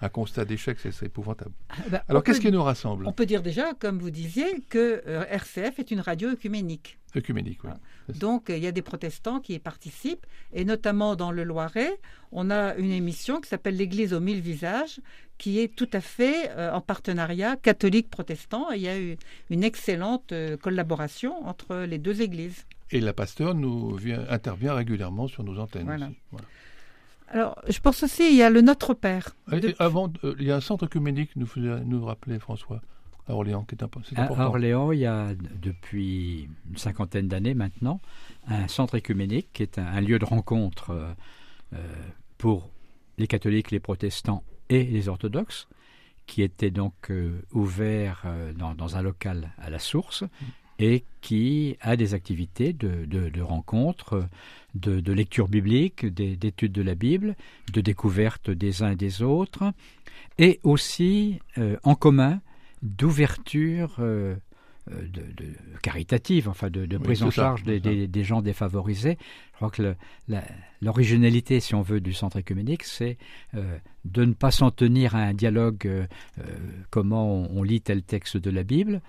un 0.00 0.08
constat 0.08 0.44
d'échec, 0.44 0.78
c'est 0.78 1.06
épouvantable. 1.06 1.52
Ah, 1.68 1.74
bah, 1.90 2.04
Alors, 2.08 2.22
qu'est-ce 2.22 2.40
qui 2.40 2.52
nous 2.52 2.62
rassemble? 2.62 3.06
On 3.06 3.12
peut 3.12 3.26
dire 3.26 3.42
déjà, 3.42 3.74
comme 3.74 3.98
vous 3.98 4.10
disiez, 4.10 4.60
que 4.68 5.02
euh, 5.06 5.24
RCF 5.28 5.78
est 5.78 5.90
une 5.90 6.00
radio 6.00 6.30
œcuménique. 6.30 6.98
Œcuménique, 7.16 7.64
oui. 7.64 7.70
Donc, 8.18 8.46
il 8.48 8.58
y 8.58 8.66
a 8.66 8.72
des 8.72 8.82
protestants 8.82 9.40
qui 9.40 9.54
y 9.54 9.58
participent, 9.58 10.26
et 10.52 10.64
notamment 10.64 11.16
dans 11.16 11.30
le 11.30 11.42
Loiret, 11.42 11.98
on 12.32 12.50
a 12.50 12.74
une 12.76 12.92
émission 12.92 13.40
qui 13.40 13.48
s'appelle 13.48 13.76
L'Église 13.76 14.12
aux 14.14 14.20
mille 14.20 14.40
visages, 14.40 15.00
qui 15.36 15.60
est 15.60 15.74
tout 15.74 15.88
à 15.92 16.00
fait 16.00 16.50
euh, 16.50 16.72
en 16.72 16.80
partenariat 16.80 17.56
catholique-protestant. 17.56 18.70
Il 18.72 18.82
y 18.82 18.88
a 18.88 18.98
eu 18.98 19.16
une 19.50 19.64
excellente 19.64 20.32
euh, 20.32 20.56
collaboration 20.56 21.46
entre 21.46 21.76
les 21.76 21.98
deux 21.98 22.22
églises. 22.22 22.66
Et 22.90 23.00
la 23.00 23.12
pasteur 23.12 23.54
nous 23.54 23.94
vient, 23.96 24.24
intervient 24.28 24.74
régulièrement 24.74 25.28
sur 25.28 25.44
nos 25.44 25.58
antennes. 25.58 25.90
Aussi. 25.90 26.44
Alors, 27.30 27.60
je 27.68 27.78
pense 27.80 28.02
aussi, 28.02 28.30
il 28.30 28.36
y 28.36 28.42
a 28.42 28.50
le 28.50 28.60
Notre 28.60 28.94
Père. 28.94 29.36
avant, 29.78 30.10
euh, 30.24 30.34
il 30.38 30.46
y 30.46 30.50
a 30.50 30.56
un 30.56 30.60
centre 30.60 30.84
œcuménique, 30.84 31.30
nous, 31.36 31.48
nous 31.56 32.04
rappelait 32.04 32.38
François, 32.38 32.80
à 33.28 33.34
Orléans, 33.34 33.64
qui 33.64 33.74
est, 33.74 33.82
important. 33.82 34.34
À 34.34 34.46
Orléans, 34.46 34.92
il 34.92 35.00
y 35.00 35.06
a 35.06 35.28
depuis 35.60 36.48
une 36.70 36.76
cinquantaine 36.78 37.28
d'années 37.28 37.54
maintenant, 37.54 38.00
un 38.46 38.66
centre 38.68 38.96
œcuménique 38.96 39.50
qui 39.52 39.62
est 39.62 39.78
un, 39.78 40.00
lieu 40.00 40.18
de 40.18 40.24
rencontre 40.24 40.90
euh, 40.90 41.12
euh, 41.74 41.78
pour 42.38 42.70
les 43.18 43.26
catholiques, 43.26 43.70
les 43.70 43.80
protestants 43.80 44.42
et 44.70 44.84
les 44.84 45.08
orthodoxes, 45.08 45.68
qui 46.26 46.42
était 46.42 46.70
donc 46.70 47.10
ouvert 47.52 48.26
dans, 48.56 48.74
dans, 48.74 48.96
un 48.96 49.02
local 49.02 49.50
à 49.56 49.70
la 49.70 49.78
source 49.78 50.24
et 50.78 51.04
qui 51.20 51.76
a 51.80 51.96
des 51.96 52.14
activités 52.14 52.72
de, 52.72 53.04
de, 53.04 53.40
rencontres, 53.40 54.28
de, 54.74 55.12
lecture 55.12 55.48
biblique, 55.48 56.06
d'études 56.06 56.72
de 56.72 56.82
la 56.82 56.94
Bible, 56.94 57.36
de 57.72 57.80
découverte 57.80 58.50
des 58.50 58.82
uns 58.82 58.92
et 58.92 58.96
des 58.96 59.22
autres, 59.22 59.72
et 60.38 60.60
aussi 60.62 61.40
euh, 61.58 61.76
en 61.82 61.96
commun 61.96 62.40
d'ouverture 62.82 63.96
euh, 63.98 64.36
euh, 64.92 65.08
de, 65.08 65.24
caritative, 65.82 66.48
enfin 66.48 66.70
de, 66.70 66.96
prise 66.96 67.24
en 67.24 67.30
charge 67.32 67.64
des, 67.64 68.24
gens 68.24 68.40
défavorisés. 68.40 69.18
Je 69.50 69.56
crois 69.56 69.70
que 69.70 69.96
l'originalité, 70.80 71.58
si 71.58 71.74
on 71.74 71.82
veut, 71.82 72.00
du 72.00 72.12
centre 72.12 72.36
écuménique, 72.36 72.84
c'est 72.84 73.18
de 74.04 74.24
ne 74.24 74.32
pas 74.32 74.52
s'en 74.52 74.70
tenir 74.70 75.16
à 75.16 75.22
un 75.22 75.34
dialogue 75.34 76.06
comment 76.90 77.48
on, 77.50 77.64
lit 77.64 77.80
tel 77.80 78.04
texte 78.04 78.36
de 78.36 78.50
la 78.50 78.62
Bible, 78.62 78.94
euh, 78.96 79.00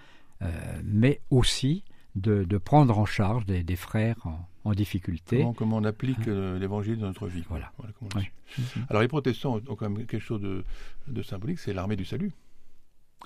mais 0.83 1.21
aussi 1.29 1.83
de, 2.15 2.57
prendre 2.57 2.97
en 2.97 3.05
charge 3.05 3.45
des, 3.45 3.75
frères 3.75 4.17
en, 4.63 4.73
difficulté. 4.73 5.45
Comment, 5.57 5.77
on 5.77 5.83
applique 5.83 6.27
euh, 6.27 6.59
l'évangile 6.59 6.99
dans 6.99 7.07
notre 7.07 7.27
vie. 7.27 7.43
Voilà. 7.49 7.71
Alors 8.89 9.01
les 9.01 9.07
protestants 9.07 9.59
ont 9.67 9.75
quand 9.75 9.89
même 9.89 10.05
quelque 10.05 10.19
chose 10.19 10.41
de, 10.41 11.23
symbolique, 11.23 11.59
c'est 11.59 11.73
l'armée 11.73 11.95
du 11.95 12.05
salut. 12.05 12.31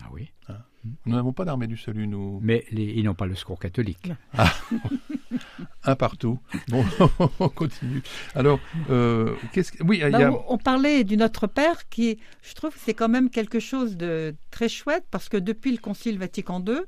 Ah 0.01 0.07
oui. 0.11 0.31
Hein 0.49 0.57
nous 1.05 1.15
n'avons 1.15 1.33
pas 1.33 1.45
d'armée 1.45 1.67
du 1.67 1.77
salut, 1.77 2.07
nous. 2.07 2.39
Mais 2.41 2.65
ils 2.71 3.03
n'ont 3.03 3.13
pas 3.13 3.25
le 3.25 3.35
secours 3.35 3.59
catholique. 3.59 4.11
Ah. 4.37 4.53
Un 5.83 5.95
partout. 5.95 6.39
Bon, 6.67 6.85
on 7.39 7.49
continue. 7.49 8.01
Alors, 8.35 8.59
euh, 8.89 9.35
qu'est-ce 9.53 9.71
que... 9.71 9.83
Oui, 9.83 10.01
bah, 10.11 10.31
on 10.47 10.57
parlait 10.57 11.03
du 11.03 11.17
Notre 11.17 11.47
Père, 11.47 11.87
qui, 11.89 12.19
je 12.41 12.53
trouve, 12.53 12.73
c'est 12.77 12.93
quand 12.93 13.09
même 13.09 13.29
quelque 13.29 13.59
chose 13.59 13.95
de 13.95 14.35
très 14.51 14.69
chouette, 14.69 15.05
parce 15.09 15.29
que 15.29 15.37
depuis 15.37 15.71
le 15.71 15.77
Concile 15.77 16.19
Vatican 16.19 16.63
II, 16.65 16.79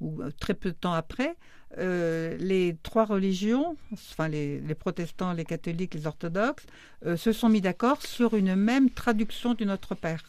ou 0.00 0.22
euh, 0.22 0.30
très 0.38 0.54
peu 0.54 0.70
de 0.70 0.76
temps 0.76 0.92
après, 0.92 1.36
euh, 1.78 2.36
les 2.38 2.76
trois 2.82 3.04
religions, 3.04 3.76
enfin 3.92 4.28
les, 4.28 4.60
protestants, 4.78 5.32
les 5.32 5.44
catholiques, 5.44 5.94
les 5.94 6.06
orthodoxes, 6.06 6.66
se 7.16 7.32
sont 7.32 7.48
mis 7.48 7.60
d'accord 7.60 8.02
sur 8.02 8.34
une 8.34 8.56
même 8.56 8.90
traduction 8.90 9.54
du 9.54 9.66
Notre 9.66 9.94
Père. 9.94 10.24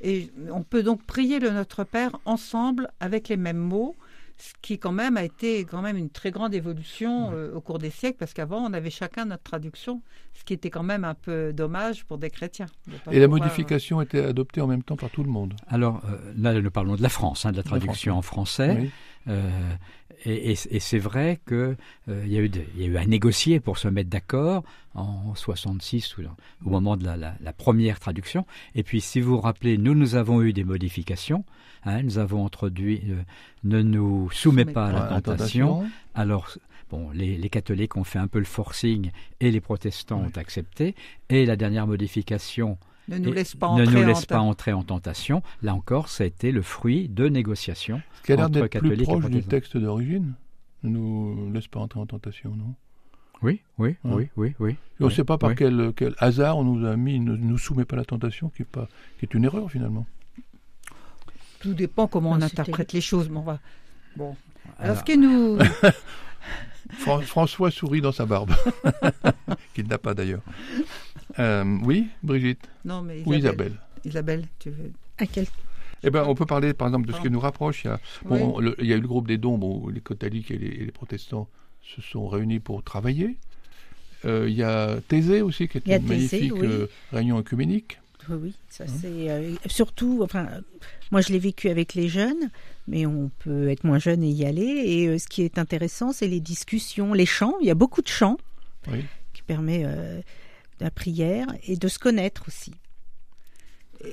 Et 0.00 0.30
on 0.50 0.62
peut 0.62 0.82
donc 0.82 1.02
prier 1.04 1.38
le 1.38 1.50
Notre 1.50 1.84
Père 1.84 2.18
ensemble 2.24 2.88
avec 3.00 3.28
les 3.28 3.36
mêmes 3.36 3.58
mots, 3.58 3.96
ce 4.36 4.52
qui 4.62 4.78
quand 4.78 4.92
même 4.92 5.16
a 5.16 5.24
été 5.24 5.64
quand 5.64 5.80
même 5.82 5.96
une 5.96 6.10
très 6.10 6.30
grande 6.30 6.54
évolution 6.54 7.30
euh, 7.32 7.54
au 7.54 7.60
cours 7.60 7.78
des 7.78 7.90
siècles, 7.90 8.18
parce 8.18 8.34
qu'avant 8.34 8.58
on 8.58 8.72
avait 8.72 8.90
chacun 8.90 9.26
notre 9.26 9.44
traduction, 9.44 10.02
ce 10.34 10.44
qui 10.44 10.52
était 10.54 10.70
quand 10.70 10.82
même 10.82 11.04
un 11.04 11.14
peu 11.14 11.52
dommage 11.52 12.04
pour 12.04 12.18
des 12.18 12.30
chrétiens. 12.30 12.66
Et 13.12 13.20
la 13.20 13.28
modification 13.28 14.00
était 14.00 14.24
adoptée 14.24 14.60
en 14.60 14.66
même 14.66 14.82
temps 14.82 14.96
par 14.96 15.10
tout 15.10 15.22
le 15.22 15.30
monde. 15.30 15.54
Alors 15.68 16.02
euh, 16.08 16.32
là, 16.36 16.60
nous 16.60 16.70
parlons 16.70 16.96
de 16.96 17.02
la 17.02 17.08
France, 17.08 17.46
hein, 17.46 17.52
de 17.52 17.56
la 17.56 17.62
traduction 17.62 18.16
en 18.16 18.22
français. 18.22 18.76
Euh, 18.80 18.86
et, 19.26 20.54
c'est 20.54 20.98
vrai 20.98 21.40
qu'il 21.46 21.76
il 22.08 22.32
y, 22.32 22.38
a 22.38 22.86
eu 22.86 22.96
à 22.96 23.06
négocier 23.06 23.60
pour 23.60 23.78
se 23.78 23.88
mettre 23.88 24.10
d'accord 24.10 24.64
en 24.94 25.34
66 25.34 26.16
au 26.64 26.70
moment 26.70 26.96
de 26.96 27.04
la, 27.04 27.52
première 27.52 28.00
traduction. 28.00 28.46
Et 28.74 28.82
puis, 28.82 29.00
si 29.00 29.20
vous 29.20 29.36
vous 29.36 29.40
rappelez, 29.40 29.76
nous, 29.76 29.94
nous 29.94 30.14
avons 30.14 30.42
eu 30.42 30.52
des 30.52 30.64
modifications. 30.64 31.44
Hein, 31.84 32.02
nous 32.02 32.18
avons 32.18 32.46
introduit 32.46 33.02
euh, 33.10 33.22
ne 33.64 33.82
nous 33.82 34.30
soumets 34.30 34.64
pas 34.64 34.86
à 34.86 34.92
la 34.92 35.20
tentation. 35.20 35.84
Alors, 36.14 36.56
bon, 36.90 37.10
les, 37.10 37.48
catholiques 37.50 37.96
ont 37.96 38.04
fait 38.04 38.18
un 38.18 38.26
peu 38.26 38.38
le 38.38 38.46
forcing 38.46 39.10
et 39.40 39.50
les 39.50 39.60
protestants 39.60 40.20
ont 40.20 40.38
accepté. 40.38 40.94
Et 41.28 41.44
la 41.44 41.56
dernière 41.56 41.86
modification 41.86 42.78
ne 43.08 43.18
nous 43.18 43.32
laisse 43.32 43.54
pas, 43.54 43.68
entrer, 44.38 44.72
en 44.72 44.82
tentation. 44.82 45.42
Là 45.62 45.74
encore, 45.74 46.08
ça 46.08 46.24
a 46.24 46.26
été 46.26 46.52
le 46.52 46.62
fruit 46.62 47.08
de 47.08 47.28
négociations 47.28 48.00
Ce 48.16 48.22
qui 48.22 48.32
a 48.32 48.36
l'air 48.36 48.50
d'être 48.50 48.78
plus 48.78 48.96
proche 49.02 49.26
du 49.26 49.42
texte 49.42 49.76
d'origine. 49.76 50.34
Ne 50.82 50.90
nous 50.90 51.52
laisse 51.52 51.68
pas 51.68 51.80
entrer 51.80 52.00
en 52.00 52.06
tentation, 52.06 52.54
non? 52.56 52.74
Oui, 53.42 53.60
oui, 53.78 53.96
hein 54.04 54.10
oui, 54.14 54.28
oui, 54.36 54.54
oui. 54.58 54.76
on 55.00 55.06
ne 55.06 55.10
sait 55.10 55.24
pas 55.24 55.36
par 55.36 55.54
quel, 55.54 55.92
quel, 55.96 56.14
hasard 56.18 56.56
on 56.56 56.64
nous 56.64 56.86
a 56.86 56.96
mis 56.96 57.20
ne 57.20 57.36
nous 57.36 57.58
soumet 57.58 57.84
pas 57.84 57.96
à 57.96 57.98
la 57.98 58.04
tentation, 58.04 58.48
qui 58.48 58.62
est, 58.62 58.66
pas, 58.66 58.88
qui 59.18 59.26
est 59.26 59.34
une 59.34 59.44
erreur 59.44 59.70
finalement. 59.70 60.06
Tout 61.60 61.74
dépend 61.74 62.06
comment 62.06 62.30
on 62.30 62.40
interprète 62.40 62.92
les 62.92 63.00
choses. 63.02 63.28
Bon, 63.28 63.40
va... 63.40 63.58
bon. 64.16 64.36
Alors, 64.78 64.98
ce 64.98 65.04
qui 65.04 65.18
nous. 65.18 65.58
François 67.26 67.70
sourit 67.70 68.00
dans 68.00 68.12
sa 68.12 68.24
barbe, 68.26 68.54
qu'il 69.74 69.88
n'a 69.88 69.98
pas 69.98 70.14
d'ailleurs. 70.14 70.42
Euh, 71.38 71.78
oui, 71.82 72.08
Brigitte 72.22 72.68
Non, 72.84 73.02
mais 73.02 73.20
Isabelle. 73.20 73.38
Isabelle. 73.38 73.72
Isabelle, 74.04 74.44
tu 74.58 74.70
veux. 74.70 74.92
À 75.18 75.26
quel 75.26 75.46
eh 76.06 76.10
ben, 76.10 76.24
on 76.26 76.34
peut 76.34 76.44
parler, 76.44 76.74
par 76.74 76.88
exemple, 76.88 77.08
de 77.08 77.12
ce 77.12 77.20
qui 77.22 77.30
nous 77.30 77.40
rapproche. 77.40 77.84
Il 77.84 77.88
y 77.88 77.90
a, 77.90 78.00
bon, 78.26 78.60
il 78.78 78.86
y 78.86 78.92
a 78.92 78.96
eu 78.96 79.00
le 79.00 79.08
groupe 79.08 79.26
des 79.26 79.38
dons, 79.38 79.58
où 79.58 79.88
les 79.88 80.02
catholiques 80.02 80.50
et 80.50 80.58
les 80.58 80.92
protestants 80.92 81.48
se 81.82 82.02
sont 82.02 82.28
réunis 82.28 82.60
pour 82.60 82.82
travailler. 82.82 83.38
Euh, 84.24 84.46
il 84.48 84.54
y 84.54 84.62
a 84.62 85.00
Thésée 85.08 85.42
aussi, 85.42 85.68
qui 85.68 85.78
est 85.78 85.86
une 85.86 86.06
magnifique 86.06 86.52
euh, 86.52 86.88
réunion 87.12 87.38
œcuménique. 87.38 88.00
Oui, 88.30 88.54
ça 88.70 88.84
hein 88.84 88.92
c'est 89.00 89.30
euh, 89.30 89.54
surtout. 89.66 90.20
Enfin, 90.22 90.48
moi 91.10 91.20
je 91.20 91.30
l'ai 91.30 91.38
vécu 91.38 91.68
avec 91.68 91.94
les 91.94 92.08
jeunes, 92.08 92.50
mais 92.88 93.04
on 93.04 93.30
peut 93.40 93.68
être 93.68 93.84
moins 93.84 93.98
jeune 93.98 94.22
et 94.22 94.30
y 94.30 94.46
aller. 94.46 94.62
Et 94.62 95.18
ce 95.18 95.26
qui 95.26 95.42
est 95.42 95.58
intéressant, 95.58 96.12
c'est 96.12 96.28
les 96.28 96.40
discussions, 96.40 97.12
les 97.12 97.26
chants. 97.26 97.54
Il 97.60 97.66
y 97.66 97.70
a 97.70 97.74
beaucoup 97.74 98.00
de 98.00 98.08
chants 98.08 98.38
qui 99.34 99.42
permet 99.42 99.84
la 100.80 100.90
prière 100.90 101.46
et 101.66 101.76
de 101.76 101.88
se 101.88 101.98
connaître 101.98 102.44
aussi. 102.48 102.72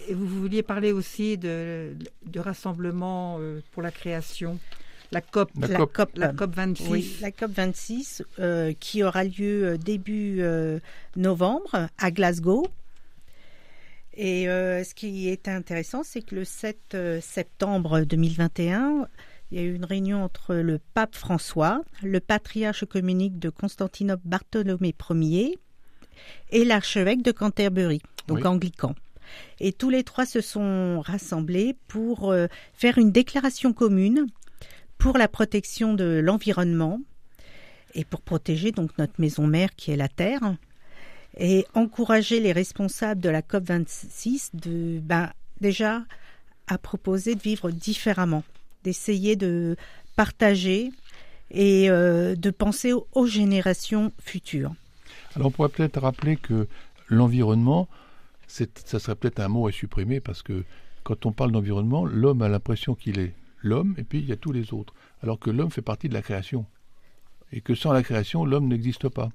Et 0.08 0.14
vous 0.14 0.28
vouliez 0.28 0.64
parler 0.64 0.92
aussi 0.92 1.38
de, 1.38 1.96
de 2.26 2.40
rassemblement 2.40 3.40
pour 3.72 3.82
la 3.82 3.92
création 3.92 4.60
la 5.12 5.22
COP, 5.22 5.52
la, 5.60 5.86
COP, 5.86 6.12
la 6.16 6.30
COP 6.30 6.56
26. 6.56 7.22
la 7.22 7.32
COP 7.32 7.52
26 7.52 8.24
euh, 8.40 8.74
qui 8.80 9.04
aura 9.04 9.26
lieu 9.26 9.66
euh, 9.66 9.78
début 9.78 10.38
euh, 10.40 10.80
novembre 11.16 11.90
à 11.98 12.12
Glasgow. 12.12 12.66
Et 14.14 14.44
ce 14.44 14.94
qui 14.94 15.30
est 15.30 15.48
intéressant, 15.48 16.04
c'est 16.04 16.22
que 16.22 16.36
le 16.36 16.44
7 16.44 16.98
septembre 17.22 18.02
2021, 18.02 19.08
il 19.50 19.58
y 19.58 19.62
a 19.62 19.64
eu 19.64 19.74
une 19.74 19.86
réunion 19.86 20.22
entre 20.22 20.54
le 20.56 20.80
pape 20.94 21.16
François, 21.16 21.82
le 22.04 22.20
patriarche 22.20 22.84
communique 22.84 23.40
de 23.40 23.50
Constantinople 23.50 24.22
Bartholomé 24.26 24.94
Ier 25.12 25.58
et 26.52 26.66
l'archevêque 26.66 27.22
de 27.22 27.32
Canterbury, 27.32 28.02
donc 28.28 28.46
anglican. 28.46 28.96
Et 29.60 29.72
tous 29.72 29.90
les 29.90 30.04
trois 30.04 30.26
se 30.26 30.42
sont 30.42 31.02
rassemblés 31.02 31.76
pour 31.88 32.36
faire 32.74 32.98
une 32.98 33.12
déclaration 33.12 33.72
commune 33.72 34.28
pour 34.98 35.18
la 35.18 35.28
protection 35.28 35.94
de 35.94 36.20
l'environnement 36.22 37.00
et 37.94 38.04
pour 38.04 38.22
protéger 38.22 38.72
donc 38.72 38.98
notre 38.98 39.20
maison 39.20 39.48
mère 39.48 39.74
qui 39.76 39.92
est 39.92 39.98
la 39.98 40.10
Terre 40.10 40.56
et 41.38 41.66
encourager 41.74 42.42
les 42.42 42.52
responsables 42.52 43.22
de 43.22 43.30
la 43.30 43.42
COP 43.42 43.64
26 43.64 44.52
de 44.54 45.00
ben, 45.00 45.32
déjà 45.62 46.04
à 46.68 46.78
proposer 46.78 47.36
de 47.36 47.42
vivre 47.42 47.72
différemment 47.72 48.44
d'essayer 48.84 49.36
de 49.36 49.76
partager 50.16 50.92
et 51.52 51.90
euh, 51.90 52.36
de 52.36 52.50
penser 52.50 52.94
aux, 52.94 53.08
aux 53.14 53.26
générations 53.26 54.12
futures. 54.20 54.74
Alors 55.36 55.48
on 55.48 55.52
pourrait 55.52 55.70
peut-être 55.70 56.00
rappeler 56.02 56.38
que 56.38 56.68
l'environnement, 57.08 57.88
ça 58.48 59.00
serait 59.00 59.16
peut-être 59.16 59.40
un 59.40 59.48
mot 59.48 59.68
à 59.68 59.72
supprimer 59.72 60.20
parce 60.20 60.42
que 60.42 60.64
quand 61.04 61.26
on 61.26 61.32
parle 61.32 61.52
d'environnement, 61.52 62.06
l'homme 62.06 62.42
a 62.42 62.50
l'impression 62.50 62.96
qu'il 62.96 63.20
est 63.20 63.34
l'homme 63.64 63.96
et 63.98 64.04
puis 64.04 64.20
il 64.20 64.26
y 64.26 64.32
a 64.32 64.38
tous 64.38 64.52
les 64.52 64.74
autres. 64.74 64.94
Alors 65.24 65.40
que 65.40 65.50
l'homme 65.50 65.72
fait 65.72 65.82
partie 65.82 66.10
de 66.10 66.14
la 66.14 66.22
création. 66.22 66.66
Et 67.52 67.62
que 67.62 67.76
sans 67.76 67.92
la 67.92 68.02
création, 68.02 68.46
l'homme 68.46 68.68
n'existe 68.68 69.10
pas. 69.10 69.30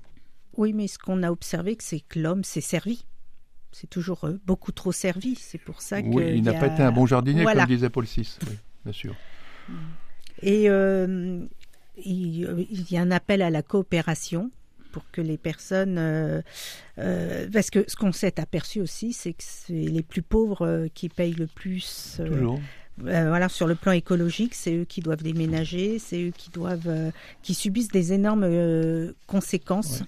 Oui, 0.56 0.72
mais 0.72 0.86
ce 0.86 0.98
qu'on 0.98 1.22
a 1.22 1.30
observé, 1.30 1.76
c'est 1.80 2.00
que 2.00 2.18
l'homme 2.18 2.44
s'est 2.44 2.62
servi. 2.62 3.04
C'est 3.72 3.90
toujours 3.90 4.24
euh, 4.24 4.40
beaucoup 4.46 4.72
trop 4.72 4.90
servi. 4.90 5.34
C'est 5.34 5.58
pour 5.58 5.82
ça 5.82 6.00
que. 6.00 6.08
Oui, 6.08 6.32
il 6.34 6.42
n'a 6.42 6.54
pas 6.54 6.68
été 6.68 6.82
un 6.82 6.92
bon 6.92 7.04
jardinier, 7.04 7.42
Voilà. 7.42 7.64
comme 7.66 7.74
disait 7.74 7.90
Paul 7.90 8.06
VI. 8.06 8.38
Oui, 8.48 8.56
bien 8.84 8.92
sûr. 8.92 9.14
Et 10.40 10.70
euh, 10.70 11.44
il, 12.02 12.66
il 12.70 12.90
y 12.90 12.96
a 12.96 13.02
un 13.02 13.10
appel 13.10 13.42
à 13.42 13.50
la 13.50 13.62
coopération 13.62 14.50
pour 14.96 15.04
que 15.12 15.20
les 15.20 15.36
personnes, 15.36 15.98
euh, 15.98 16.40
euh, 16.96 17.46
parce 17.52 17.68
que 17.68 17.84
ce 17.86 17.96
qu'on 17.96 18.12
s'est 18.12 18.40
aperçu 18.40 18.80
aussi, 18.80 19.12
c'est 19.12 19.34
que 19.34 19.42
c'est 19.44 19.74
les 19.74 20.02
plus 20.02 20.22
pauvres 20.22 20.66
euh, 20.66 20.88
qui 20.94 21.10
payent 21.10 21.34
le 21.34 21.46
plus. 21.46 22.14
Toujours. 22.26 22.58
euh, 23.04 23.28
voilà, 23.28 23.50
sur 23.50 23.66
le 23.66 23.74
plan 23.74 23.92
écologique, 23.92 24.54
c'est 24.54 24.74
eux 24.74 24.84
qui 24.86 25.02
doivent 25.02 25.22
déménager, 25.22 25.98
c'est 25.98 26.28
eux 26.28 26.32
qui 26.34 26.48
doivent, 26.48 26.88
euh, 26.88 27.10
qui 27.42 27.52
subissent 27.52 27.90
des 27.90 28.14
énormes 28.14 28.44
euh, 28.44 29.12
conséquences. 29.26 30.02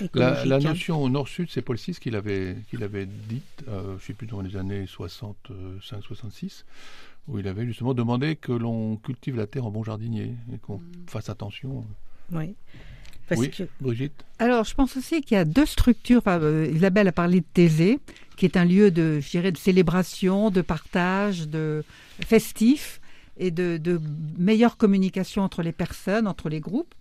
La, 0.00 0.06
écologiques, 0.06 0.46
la 0.46 0.56
hein. 0.56 0.60
notion 0.60 1.02
au 1.02 1.10
nord-sud, 1.10 1.48
c'est 1.50 1.60
Paul 1.60 1.76
VI 1.76 1.92
qui 2.00 2.10
l'avait, 2.10 2.56
qui 2.70 2.78
l'avait 2.78 3.04
dite, 3.04 3.64
je 3.66 3.92
ne 3.92 3.98
sais 3.98 4.14
plus, 4.14 4.26
dans 4.26 4.40
les 4.40 4.56
années 4.56 4.86
65-66, 4.86 6.64
où 7.28 7.38
il 7.38 7.46
avait 7.46 7.66
justement 7.66 7.92
demandé 7.92 8.36
que 8.36 8.52
l'on 8.52 8.96
cultive 8.96 9.36
la 9.36 9.46
terre 9.46 9.66
en 9.66 9.70
bon 9.70 9.84
jardinier 9.84 10.34
et 10.50 10.56
qu'on 10.56 10.80
fasse 11.08 11.28
attention. 11.28 11.84
Oui. 12.32 12.54
Parce 13.30 13.40
oui, 13.40 13.50
que 13.50 13.62
Brigitte 13.80 14.24
Alors, 14.38 14.64
je 14.64 14.74
pense 14.74 14.96
aussi 14.98 15.22
qu'il 15.22 15.36
y 15.36 15.40
a 15.40 15.46
deux 15.46 15.64
structures. 15.66 16.18
Enfin, 16.18 16.38
euh, 16.42 16.70
Isabelle 16.70 17.08
a 17.08 17.12
parlé 17.12 17.40
de 17.40 17.46
Thésée, 17.54 17.98
qui 18.36 18.44
est 18.44 18.56
un 18.58 18.64
lieu 18.66 18.90
de, 18.90 19.20
je 19.20 19.30
dirais, 19.30 19.52
de 19.52 19.56
célébration, 19.56 20.50
de 20.50 20.60
partage, 20.60 21.48
de 21.48 21.82
festif 22.26 23.00
et 23.38 23.50
de, 23.50 23.78
de 23.78 23.98
meilleure 24.38 24.76
communication 24.76 25.42
entre 25.42 25.62
les 25.62 25.72
personnes, 25.72 26.26
entre 26.26 26.48
les 26.50 26.60
groupes. 26.60 26.94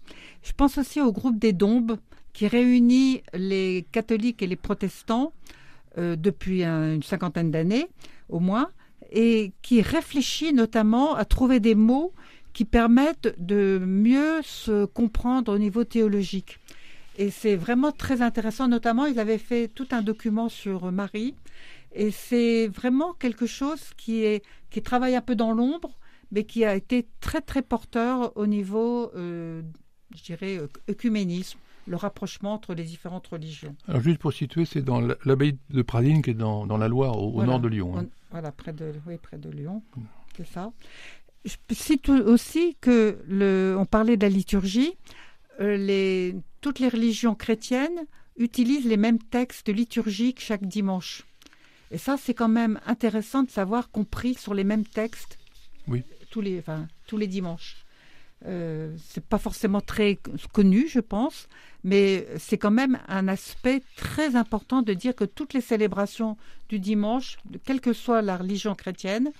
Je 0.43 0.53
pense 0.53 0.77
aussi 0.77 1.01
au 1.01 1.11
groupe 1.11 1.37
des 1.37 1.51
Dombes, 1.51 1.97
qui 2.31 2.47
réunit 2.47 3.21
les 3.33 3.85
catholiques 3.91 4.41
et 4.41 4.47
les 4.47 4.55
protestants 4.55 5.33
euh, 5.97 6.15
depuis 6.15 6.63
un- 6.63 6.93
une 6.95 7.03
cinquantaine 7.03 7.51
d'années, 7.51 7.87
au 8.29 8.39
moins, 8.39 8.69
et 9.11 9.51
qui 9.63 9.81
réfléchit 9.81 10.53
notamment 10.53 11.15
à 11.15 11.25
trouver 11.25 11.59
des 11.59 11.73
mots 11.75 12.13
qui 12.59 12.65
permettent 12.65 13.33
de 13.37 13.79
mieux 13.81 14.41
se 14.43 14.83
comprendre 14.83 15.53
au 15.53 15.57
niveau 15.57 15.85
théologique. 15.85 16.59
Et 17.17 17.29
c'est 17.29 17.55
vraiment 17.55 17.93
très 17.93 18.21
intéressant. 18.21 18.67
Notamment, 18.67 19.05
ils 19.05 19.17
avaient 19.17 19.37
fait 19.37 19.69
tout 19.69 19.87
un 19.91 20.01
document 20.01 20.49
sur 20.49 20.91
Marie. 20.91 21.35
Et 21.93 22.11
c'est 22.11 22.67
vraiment 22.67 23.13
quelque 23.13 23.45
chose 23.45 23.79
qui, 23.95 24.25
est, 24.25 24.43
qui 24.71 24.81
travaille 24.81 25.15
un 25.15 25.21
peu 25.21 25.37
dans 25.37 25.53
l'ombre, 25.53 25.91
mais 26.33 26.43
qui 26.43 26.65
a 26.65 26.75
été 26.75 27.07
très, 27.21 27.39
très 27.39 27.61
porteur 27.61 28.35
au 28.35 28.45
niveau, 28.45 29.09
euh, 29.15 29.61
je 30.13 30.23
dirais, 30.23 30.59
œcuménisme, 30.89 31.59
le 31.87 31.95
rapprochement 31.95 32.51
entre 32.51 32.73
les 32.73 32.83
différentes 32.83 33.27
religions. 33.27 33.73
Alors 33.87 34.01
juste 34.01 34.19
pour 34.19 34.33
situer, 34.33 34.65
c'est 34.65 34.81
dans 34.81 34.99
l'abbaye 35.23 35.57
de 35.69 35.81
Pradines 35.81 36.21
qui 36.21 36.31
est 36.31 36.33
dans, 36.33 36.67
dans 36.67 36.77
la 36.77 36.89
Loire, 36.89 37.23
au, 37.23 37.41
nord 37.41 37.61
de 37.61 37.69
Lyon. 37.69 37.97
hein. 37.97 38.07
Voilà, 38.31 38.51
près 38.51 38.73
de, 38.73 38.91
oui, 39.07 39.15
près 39.17 39.37
de 39.37 39.49
Lyon. 39.49 39.81
C'est 40.35 40.47
ça. 40.47 40.71
Je 41.45 41.55
cite 41.71 42.09
aussi 42.09 42.75
que 42.81 43.17
le, 43.27 43.75
on 43.79 43.85
parlait 43.85 44.17
de 44.17 44.23
la 44.23 44.29
liturgie. 44.29 44.93
euh, 45.61 45.77
les, 45.77 46.35
toutes 46.61 46.79
les 46.79 46.89
religions 46.89 47.35
chrétiennes 47.35 48.05
utilisent 48.37 48.85
les 48.85 48.97
mêmes 48.97 49.19
textes 49.19 49.69
liturgiques 49.69 50.39
chaque 50.41 50.65
dimanche. 50.65 51.23
Et 51.91 51.97
ça, 51.97 52.17
c'est 52.17 52.33
quand 52.33 52.47
même 52.49 52.79
intéressant 52.85 53.43
de 53.43 53.49
savoir 53.49 53.89
qu'on 53.91 54.05
prie 54.05 54.35
sur 54.35 54.53
les 54.53 54.63
mêmes 54.63 54.85
textes 54.85 55.37
Oui. 55.87 56.03
tous, 56.29 56.41
les, 56.41 56.59
enfin, 56.59 56.87
tous 57.07 57.17
les 57.17 57.27
dimanches. 57.27 57.85
Euh, 58.45 58.95
c'est 59.09 59.23
pas 59.25 59.37
forcément 59.37 59.81
très 59.81 60.17
connu, 60.53 60.87
je 60.87 60.99
pense, 61.01 61.47
mais 61.83 62.25
c'est 62.37 62.57
quand 62.57 62.71
même 62.71 62.97
un 63.09 63.27
aspect 63.27 63.81
très 63.97 64.35
important 64.37 64.81
de 64.81 64.93
dire 64.93 65.13
que 65.15 65.25
toutes 65.25 65.53
les 65.53 65.59
célébrations 65.61 66.37
du 66.69 66.79
dimanche, 66.79 67.37
quelle 67.65 67.81
que 67.81 67.91
soit 67.91 68.21
la 68.21 68.37
religion 68.37 68.75
chrétienne, 68.75 69.31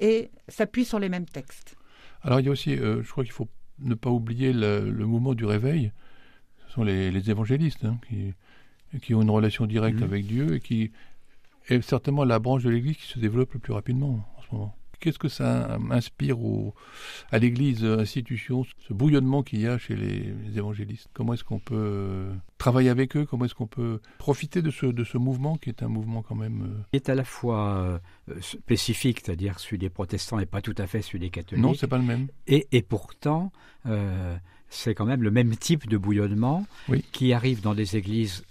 et 0.00 0.30
s'appuient 0.48 0.84
sur 0.84 0.98
les 0.98 1.08
mêmes 1.08 1.26
textes. 1.26 1.76
Alors 2.22 2.40
il 2.40 2.46
y 2.46 2.48
a 2.48 2.52
aussi, 2.52 2.74
euh, 2.76 3.02
je 3.02 3.10
crois 3.10 3.24
qu'il 3.24 3.32
faut 3.32 3.48
ne 3.78 3.94
pas 3.94 4.10
oublier 4.10 4.52
le, 4.52 4.90
le 4.90 5.06
mouvement 5.06 5.34
du 5.34 5.44
réveil. 5.44 5.92
Ce 6.66 6.72
sont 6.72 6.84
les, 6.84 7.10
les 7.10 7.30
évangélistes 7.30 7.84
hein, 7.84 7.98
qui, 8.08 8.34
qui 9.00 9.14
ont 9.14 9.22
une 9.22 9.30
relation 9.30 9.66
directe 9.66 9.98
Mhm. 9.98 10.04
avec 10.04 10.26
Dieu 10.26 10.54
et 10.54 10.60
qui 10.60 10.92
est 11.68 11.80
certainement 11.82 12.24
la 12.24 12.38
branche 12.38 12.62
de 12.62 12.70
l'Église 12.70 12.96
qui 12.96 13.06
se 13.06 13.18
développe 13.18 13.52
le 13.54 13.58
plus 13.60 13.72
rapidement 13.72 14.28
en 14.36 14.42
ce 14.42 14.46
moment. 14.54 14.76
Qu'est-ce 15.00 15.18
que 15.18 15.28
ça 15.28 15.78
inspire 15.90 16.40
au, 16.40 16.74
à 17.30 17.38
l'Église, 17.38 17.84
institution, 17.84 18.64
ce 18.88 18.92
bouillonnement 18.94 19.42
qu'il 19.42 19.60
y 19.60 19.66
a 19.66 19.78
chez 19.78 19.94
les, 19.96 20.32
les 20.46 20.58
évangélistes? 20.58 21.08
Comment 21.12 21.34
est-ce 21.34 21.44
qu'on 21.44 21.58
peut 21.58 21.74
euh, 21.76 22.34
travailler 22.58 22.88
avec 22.90 23.16
eux? 23.16 23.26
Comment 23.26 23.44
est-ce 23.44 23.54
qu'on 23.54 23.66
peut 23.66 24.00
profiter 24.18 24.62
de 24.62 24.70
ce, 24.70 24.86
de 24.86 25.04
ce 25.04 25.18
mouvement 25.18 25.56
qui 25.56 25.68
est 25.70 25.82
un 25.82 25.88
mouvement 25.88 26.22
quand 26.22 26.34
même... 26.34 26.62
euh, 26.62 26.82
Qui 26.90 26.96
est 26.96 27.08
à 27.08 27.14
la 27.14 27.24
fois 27.24 28.00
euh, 28.30 28.40
spécifique, 28.40 29.20
c'est-à-dire 29.24 29.58
celui 29.58 29.78
des 29.78 29.90
protestants 29.90 30.38
et 30.38 30.46
pas 30.46 30.62
tout 30.62 30.74
à 30.78 30.86
fait 30.86 31.02
celui 31.02 31.18
des 31.20 31.30
catholiques. 31.30 31.62
Non, 31.64 31.74
c'est 31.74 31.86
pas 31.88 31.98
le 31.98 32.04
même. 32.04 32.28
Et, 32.46 32.66
et 32.72 32.82
pourtant, 32.82 33.52
euh, 33.86 34.36
c'est 34.68 34.94
quand 34.94 35.04
même 35.06 35.22
le 35.22 35.30
même 35.30 35.56
type 35.56 35.88
de 35.88 35.96
bouillonnement 35.96 36.66
Oui. 36.88 37.04
qui 37.12 37.32
arrive 37.32 37.60
dans 37.60 37.74
des 37.74 37.96
églises 37.96 38.44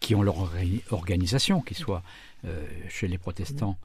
qui 0.00 0.14
ont 0.14 0.22
leur 0.22 0.36
orga- 0.36 0.82
organisation, 0.90 1.60
qu'ils 1.60 1.76
soient 1.76 2.02
euh, 2.44 2.64
chez 2.88 3.08
les 3.08 3.18
protestants 3.18 3.76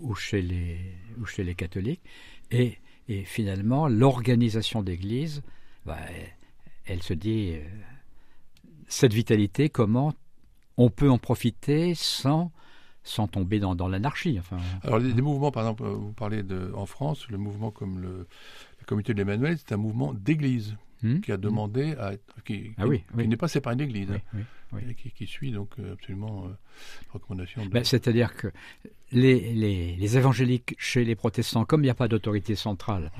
ou 0.00 0.14
chez 0.14 0.42
les, 0.42 0.78
ou 1.18 1.26
chez 1.26 1.44
les 1.44 1.54
catholiques. 1.54 2.02
Et, 2.50 2.78
et 3.08 3.24
finalement, 3.24 3.88
l'organisation 3.88 4.82
d'église, 4.82 5.42
bah, 5.86 5.98
elle, 6.86 7.02
se 7.02 7.14
dit, 7.14 7.52
euh, 7.54 7.62
cette 8.88 9.12
vitalité, 9.12 9.68
comment 9.68 10.12
on 10.76 10.90
peut 10.90 11.10
en 11.10 11.18
profiter 11.18 11.94
sans, 11.94 12.50
sans 13.02 13.26
tomber 13.26 13.60
dans, 13.60 13.74
dans 13.74 13.88
l'anarchie. 13.88 14.38
Enfin, 14.38 14.58
Alors, 14.82 15.00
des 15.00 15.22
mouvements, 15.22 15.50
par 15.50 15.64
exemple, 15.64 15.84
euh, 15.84 15.94
vous 15.94 16.12
parlez 16.12 16.42
de, 16.42 16.72
en 16.74 16.86
France, 16.86 17.28
le 17.28 17.38
mouvement 17.38 17.70
comme 17.70 18.00
le, 18.00 18.26
le 18.78 18.86
comité 18.86 19.12
de 19.12 19.18
l'Emmanuel, 19.18 19.58
c'est 19.58 19.72
un 19.72 19.78
mouvement 19.78 20.14
d'église 20.14 20.76
hmm? 21.02 21.20
qui 21.20 21.32
a 21.32 21.36
demandé 21.36 21.94
à 21.98 22.12
être, 22.14 22.42
qui, 22.44 22.72
Ah 22.76 22.82
qui- 22.84 22.88
oui, 22.88 22.98
qui 23.00 23.04
oui. 23.16 23.28
n'est 23.28 23.36
pas 23.36 23.48
séparé 23.48 23.76
d'église, 23.76 24.08
oui, 24.72 24.82
hein, 24.88 24.92
qui, 24.96 25.10
qui 25.10 25.26
suit 25.26 25.50
donc 25.52 25.70
euh, 25.78 25.92
absolument 25.94 26.44
euh, 26.46 26.48
les 26.48 27.08
recommandations. 27.12 27.64
De... 27.64 27.70
Ben, 27.70 27.84
C'est-à-dire 27.84 28.34
que 28.34 28.48
les, 29.12 29.52
les, 29.54 29.96
les 29.96 30.16
évangéliques 30.16 30.74
chez 30.78 31.04
les 31.04 31.14
protestants, 31.16 31.64
comme 31.64 31.80
il 31.82 31.84
n'y 31.84 31.90
a 31.90 31.94
pas 31.94 32.08
d'autorité 32.08 32.54
centrale, 32.54 33.10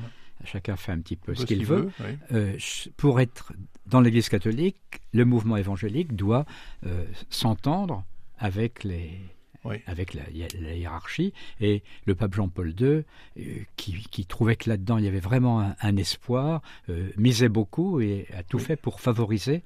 chacun 0.45 0.77
fait 0.77 0.93
un 0.93 1.01
petit 1.01 1.17
peu 1.17 1.35
ce 1.35 1.45
qu'il 1.45 1.67
veut. 1.67 1.91
euh, 2.33 2.57
pour 2.97 3.21
être 3.21 3.53
dans 3.87 4.01
l'Église 4.01 4.29
catholique, 4.29 4.79
le 5.13 5.25
mouvement 5.25 5.57
évangélique 5.57 6.15
doit 6.15 6.47
euh, 6.87 7.05
s'entendre 7.29 8.05
avec 8.39 8.85
les 8.85 9.19
Oui. 9.65 9.77
avec 9.87 10.15
la, 10.15 10.23
hi- 10.31 10.49
la 10.61 10.75
hiérarchie 10.75 11.33
et 11.61 11.83
le 12.07 12.15
pape 12.15 12.35
Jean-Paul 12.35 12.75
II 12.81 12.87
euh, 12.87 13.03
qui, 13.77 13.93
qui 14.11 14.25
trouvait 14.25 14.57
que 14.57 14.69
là-dedans 14.71 14.97
il 14.99 15.05
y 15.05 15.09
avait 15.09 15.21
vraiment 15.21 15.61
un, 15.61 15.77
un 15.81 15.97
espoir 15.97 16.63
euh, 16.89 17.11
misait 17.17 17.49
beaucoup 17.51 18.01
et 18.01 18.27
a 18.35 18.43
tout 18.43 18.57
Oui. 18.59 18.65
fait 18.65 18.77
pour 18.77 19.01
favoriser 19.01 19.63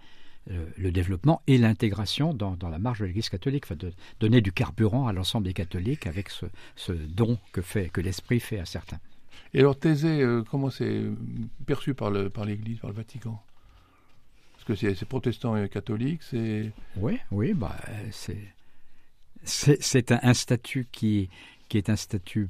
euh, 0.51 0.67
le 0.77 0.91
développement 0.93 1.41
et 1.47 1.57
l'intégration 1.59 2.35
dans, 2.35 2.57
dans 2.57 2.69
la 2.69 2.79
marche 2.79 2.99
de 3.01 3.05
l'Église 3.07 3.29
catholique, 3.29 3.65
enfin, 3.67 3.77
de 3.77 3.93
donner 4.21 4.41
du 4.41 4.53
carburant 4.53 5.07
à 5.07 5.13
l'ensemble 5.13 5.47
des 5.47 5.55
catholiques 5.55 6.07
avec 6.07 6.29
ce, 6.29 6.47
ce 6.77 6.93
don 6.93 7.39
que 7.53 7.63
fait 7.63 7.89
que 7.89 8.01
l'Esprit 8.01 8.41
fait 8.41 8.59
à 8.59 8.65
certains. 8.67 8.99
Et 9.55 9.61
alors, 9.61 9.79
Thésée, 9.79 10.23
comment 10.51 10.69
c'est 10.71 11.03
perçu 11.65 11.95
par 11.95 12.11
le 12.11 12.29
par 12.29 12.45
l'Église, 12.45 12.79
par 12.81 12.91
le 12.91 12.97
Vatican? 12.97 13.41
Parce 14.55 14.65
que 14.65 14.75
c'est 14.75 14.95
c'est 14.97 15.07
protestant 15.09 15.57
et 15.57 15.69
catholique, 15.69 16.23
c'est 16.23 16.73
Oui, 16.97 17.19
oui, 17.31 17.55
bah, 17.55 17.77
c'est 18.11 18.37
c'est 19.45 20.13
un, 20.13 20.21
un 20.23 20.35
statut 20.35 20.87
qui 20.93 21.29
qui 21.69 21.79
est 21.79 21.89
un 21.91 21.97
statut 21.97 22.49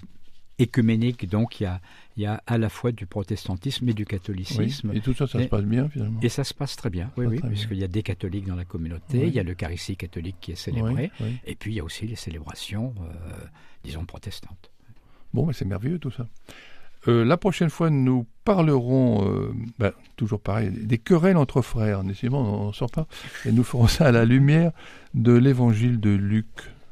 écuménique, 0.59 1.28
donc 1.28 1.61
il 1.61 1.64
y 1.64 1.66
a 1.66 1.80
il 2.16 2.22
y 2.22 2.26
a 2.26 2.40
à 2.46 2.59
la 2.59 2.68
fois 2.68 2.92
du 2.92 3.07
protestantisme 3.07 3.88
et 3.88 3.92
du 3.92 4.02
oui. 4.02 4.07
catholicisme. 4.07 4.92
Et 4.94 5.00
tout 5.00 5.12
ça, 5.14 5.26
ça 5.26 5.38
Mais- 5.38 5.44
se 5.44 5.48
passe 5.48 5.64
bien 5.64 5.88
finalement. 5.88 6.20
Et 6.22 6.28
ça 6.28 6.44
se 6.44 6.54
passe 6.54 6.76
très 6.76 6.90
bien, 6.90 7.11
oui, 7.16 7.38
Ça 7.40 7.48
puisqu'il 7.48 7.78
y 7.78 7.85
a 7.85 7.88
des 7.88 8.04
catholiques 8.04 8.46
dans 8.46 8.54
la 8.54 8.64
communauté, 8.64 9.18
Oui. 9.18 9.24
il 9.28 9.35
y 9.35 9.40
a 9.40 9.42
l'Eucharistie 9.42 9.96
catholique 9.96 10.37
qui 10.40 10.52
est 10.52 10.57
célébrée, 10.57 11.11
et 11.44 11.57
puis 11.57 11.72
il 11.72 11.74
y 11.76 11.80
a 11.80 11.85
aussi 11.85 12.07
les 12.07 12.14
célébrations, 12.16 12.94
euh, 13.02 13.33
disons, 13.83 14.04
protestantes. 14.04 14.70
Bon, 15.33 15.44
ben, 15.46 15.52
c'est 15.52 15.64
merveilleux 15.64 15.98
tout 15.98 16.12
ça. 16.12 16.28
Euh, 17.09 17.24
la 17.24 17.37
prochaine 17.37 17.68
fois, 17.68 17.90
nous 17.90 18.24
parlerons, 18.44 19.28
euh, 19.28 19.52
ben, 19.80 19.92
toujours 20.16 20.40
pareil, 20.40 20.70
des 20.70 20.98
querelles 20.98 21.37
entre 21.37 21.61
frères. 21.62 22.04
Décidément, 22.04 22.40
on 22.40 22.66
n'en 22.66 22.72
sort 22.72 22.90
pas. 22.92 23.07
Et 23.44 23.50
nous 23.52 23.64
ferons 23.64 23.88
ça 23.88 24.07
à 24.07 24.12
la 24.12 24.24
lumière 24.24 24.70
de 25.14 25.33
l'évangile 25.33 25.98
de 26.00 26.11
Luc, 26.11 26.46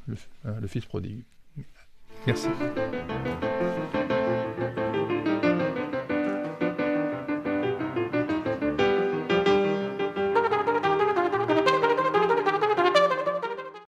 le, 0.07 0.17
hein, 0.45 0.57
le 0.61 0.67
fils 0.67 0.85
prodigue. 0.87 1.23
Merci. 2.27 2.49